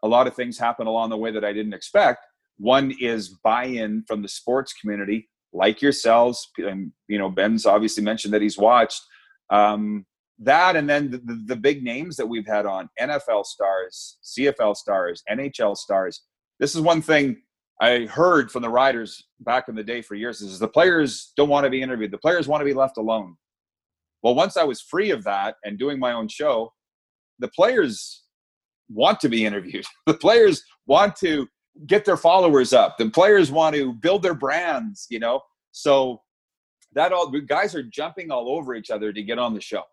a 0.01 0.07
lot 0.07 0.27
of 0.27 0.33
things 0.33 0.57
happen 0.57 0.87
along 0.87 1.09
the 1.09 1.17
way 1.17 1.31
that 1.31 1.43
I 1.43 1.51
didn't 1.51 1.73
expect. 1.73 2.25
One 2.57 2.93
is 3.01 3.29
buy-in 3.43 4.05
from 4.07 4.21
the 4.21 4.29
sports 4.29 4.71
community, 4.71 5.27
like 5.51 5.81
yourselves. 5.81 6.47
And 6.57 6.93
you 7.09 7.17
know, 7.17 7.29
Ben's 7.29 7.65
obviously 7.65 8.03
mentioned 8.03 8.33
that 8.33 8.41
he's 8.41 8.57
watched 8.57 9.01
um, 9.49 10.05
that, 10.39 10.75
and 10.75 10.89
then 10.89 11.11
the, 11.11 11.17
the, 11.19 11.43
the 11.47 11.55
big 11.55 11.83
names 11.83 12.15
that 12.17 12.25
we've 12.25 12.47
had 12.47 12.65
on 12.65 12.89
NFL 12.99 13.45
stars, 13.45 14.17
CFL 14.23 14.75
stars, 14.75 15.23
NHL 15.31 15.77
stars. 15.77 16.23
This 16.59 16.75
is 16.75 16.81
one 16.81 17.01
thing 17.01 17.37
I 17.81 18.05
heard 18.05 18.51
from 18.51 18.61
the 18.61 18.69
riders 18.69 19.25
back 19.41 19.67
in 19.67 19.75
the 19.75 19.83
day 19.83 20.01
for 20.01 20.15
years 20.15 20.41
is 20.41 20.59
the 20.59 20.67
players 20.67 21.33
don't 21.35 21.49
want 21.49 21.65
to 21.65 21.69
be 21.69 21.81
interviewed. 21.81 22.11
The 22.11 22.17
players 22.17 22.47
want 22.47 22.61
to 22.61 22.65
be 22.65 22.73
left 22.73 22.97
alone. 22.97 23.35
Well, 24.23 24.35
once 24.35 24.57
I 24.57 24.63
was 24.63 24.81
free 24.81 25.11
of 25.11 25.23
that 25.25 25.55
and 25.63 25.77
doing 25.77 25.99
my 25.99 26.13
own 26.13 26.27
show, 26.27 26.73
the 27.39 27.49
players 27.49 28.23
want 28.89 29.19
to 29.21 29.29
be 29.29 29.45
interviewed. 29.45 29.85
The 30.07 30.13
players 30.13 30.63
want 30.87 31.15
to 31.17 31.47
get 31.87 32.05
their 32.05 32.17
followers 32.17 32.73
up. 32.73 32.97
The 32.97 33.09
players 33.09 33.51
want 33.51 33.75
to 33.75 33.93
build 33.93 34.23
their 34.23 34.33
brands, 34.33 35.07
you 35.09 35.19
know. 35.19 35.41
So 35.71 36.21
that 36.93 37.11
all 37.11 37.29
guys 37.29 37.75
are 37.75 37.83
jumping 37.83 38.31
all 38.31 38.49
over 38.49 38.75
each 38.75 38.89
other 38.89 39.11
to 39.11 39.21
get 39.21 39.37
on 39.37 39.53
the 39.53 39.61
show. 39.61 39.83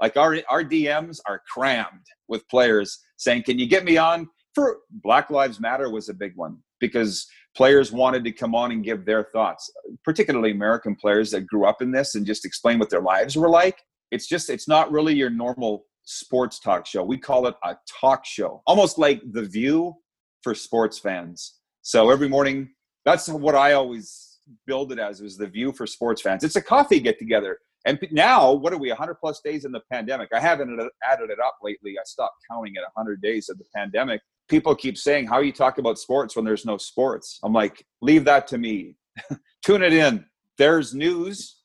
Like 0.00 0.16
our 0.16 0.38
our 0.48 0.64
DMs 0.64 1.20
are 1.26 1.42
crammed 1.52 2.06
with 2.28 2.48
players 2.48 2.98
saying, 3.16 3.42
"Can 3.44 3.58
you 3.58 3.66
get 3.66 3.84
me 3.84 3.96
on 3.96 4.28
for 4.54 4.78
Black 4.90 5.30
Lives 5.30 5.60
Matter 5.60 5.90
was 5.90 6.08
a 6.08 6.14
big 6.14 6.32
one 6.36 6.58
because 6.80 7.26
players 7.56 7.92
wanted 7.92 8.24
to 8.24 8.32
come 8.32 8.54
on 8.54 8.72
and 8.72 8.84
give 8.84 9.04
their 9.04 9.24
thoughts, 9.32 9.70
particularly 10.04 10.52
American 10.52 10.94
players 10.96 11.30
that 11.30 11.46
grew 11.46 11.66
up 11.66 11.82
in 11.82 11.90
this 11.90 12.14
and 12.14 12.26
just 12.26 12.44
explain 12.44 12.78
what 12.78 12.90
their 12.90 13.00
lives 13.00 13.36
were 13.36 13.48
like. 13.48 13.78
It's 14.10 14.26
just, 14.26 14.48
it's 14.48 14.68
not 14.68 14.90
really 14.90 15.14
your 15.14 15.30
normal 15.30 15.84
sports 16.04 16.58
talk 16.58 16.86
show. 16.86 17.04
We 17.04 17.18
call 17.18 17.46
it 17.46 17.54
a 17.64 17.76
talk 18.00 18.24
show, 18.24 18.62
almost 18.66 18.98
like 18.98 19.20
The 19.32 19.42
View 19.42 19.94
for 20.42 20.54
sports 20.54 20.98
fans. 20.98 21.54
So 21.82 22.10
every 22.10 22.28
morning, 22.28 22.70
that's 23.04 23.28
what 23.28 23.54
I 23.54 23.72
always 23.72 24.38
build 24.66 24.92
it 24.92 24.98
as 24.98 25.20
was 25.20 25.36
The 25.36 25.46
View 25.46 25.72
for 25.72 25.86
sports 25.86 26.22
fans. 26.22 26.44
It's 26.44 26.56
a 26.56 26.62
coffee 26.62 27.00
get 27.00 27.18
together. 27.18 27.58
And 27.88 27.98
now, 28.10 28.52
what 28.52 28.74
are 28.74 28.76
we, 28.76 28.88
100 28.90 29.14
plus 29.14 29.40
days 29.40 29.64
in 29.64 29.72
the 29.72 29.80
pandemic? 29.90 30.28
I 30.34 30.40
haven't 30.40 30.78
added 31.10 31.30
it 31.30 31.40
up 31.40 31.56
lately. 31.62 31.94
I 31.98 32.02
stopped 32.04 32.36
counting 32.50 32.76
at 32.76 32.82
100 32.82 33.22
days 33.22 33.48
of 33.48 33.56
the 33.56 33.64
pandemic. 33.74 34.20
People 34.46 34.74
keep 34.74 34.98
saying, 34.98 35.26
How 35.26 35.40
you 35.40 35.52
talk 35.52 35.78
about 35.78 35.98
sports 35.98 36.36
when 36.36 36.44
there's 36.44 36.66
no 36.66 36.76
sports? 36.76 37.40
I'm 37.42 37.54
like, 37.54 37.82
Leave 38.02 38.26
that 38.26 38.46
to 38.48 38.58
me. 38.58 38.96
Tune 39.64 39.82
it 39.82 39.94
in. 39.94 40.26
There's 40.58 40.92
news 40.92 41.57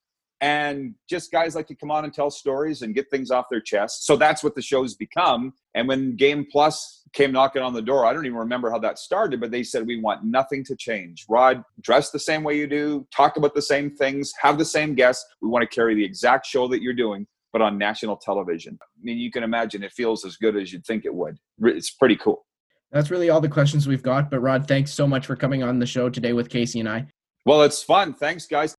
and 0.44 0.94
just 1.10 1.32
guys 1.32 1.56
like 1.56 1.68
to 1.68 1.74
come 1.74 1.90
on 1.90 2.04
and 2.04 2.14
tell 2.14 2.30
stories 2.30 2.82
and 2.82 2.94
get 2.94 3.10
things 3.10 3.32
off 3.32 3.46
their 3.50 3.62
chest. 3.62 4.06
So 4.06 4.18
that's 4.18 4.44
what 4.44 4.56
the 4.56 4.62
show's 4.62 4.94
become. 4.94 5.54
And 5.74 5.88
when 5.88 6.18
Game 6.18 6.46
Plus 6.52 7.06
came 7.14 7.32
knocking 7.32 7.62
on 7.62 7.74
the 7.74 7.82
door, 7.82 8.06
I 8.06 8.12
don't 8.12 8.26
even 8.26 8.38
remember 8.38 8.70
how 8.70 8.78
that 8.80 9.00
started, 9.00 9.40
but 9.40 9.52
they 9.52 9.64
said, 9.64 9.88
We 9.88 10.02
want 10.02 10.26
nothing 10.26 10.66
to 10.66 10.76
change. 10.76 11.26
Rod, 11.30 11.64
dress 11.80 12.12
the 12.12 12.20
same 12.20 12.44
way 12.44 12.58
you 12.58 12.68
do, 12.68 13.08
talk 13.16 13.38
about 13.38 13.56
the 13.56 13.62
same 13.62 13.96
things, 13.96 14.34
have 14.42 14.58
the 14.58 14.66
same 14.66 14.96
guests. 14.96 15.26
We 15.42 15.48
want 15.48 15.62
to 15.64 15.74
carry 15.74 15.96
the 15.96 16.04
exact 16.04 16.46
show 16.46 16.68
that 16.68 16.82
you're 16.82 16.92
doing, 16.92 17.26
but 17.54 17.62
on 17.62 17.78
national 17.78 18.18
television. 18.18 18.78
I 18.82 18.86
mean, 19.02 19.20
you 19.20 19.32
can 19.32 19.44
imagine 19.44 19.82
it 19.82 19.94
feels 19.94 20.26
as 20.26 20.36
good 20.36 20.58
as 20.58 20.74
you'd 20.74 20.86
think 20.86 21.06
it 21.06 21.16
would. 21.16 21.38
It's 21.62 21.92
pretty 21.92 22.18
cool. 22.18 22.46
That's 22.92 23.10
really 23.10 23.30
all 23.30 23.40
the 23.40 23.48
questions 23.48 23.88
we've 23.88 24.04
got. 24.04 24.30
But 24.30 24.42
Rod, 24.42 24.68
thanks 24.68 24.92
so 24.92 25.08
much 25.08 25.26
for 25.26 25.38
coming 25.38 25.64
on 25.64 25.80
the 25.80 25.86
show 25.86 26.10
today 26.10 26.34
with 26.34 26.50
Casey 26.50 26.82
and 26.82 26.90
I. 26.90 27.08
Well, 27.46 27.64
it's 27.64 27.82
fun. 27.82 28.14
Thanks, 28.14 28.46
guys. 28.46 28.76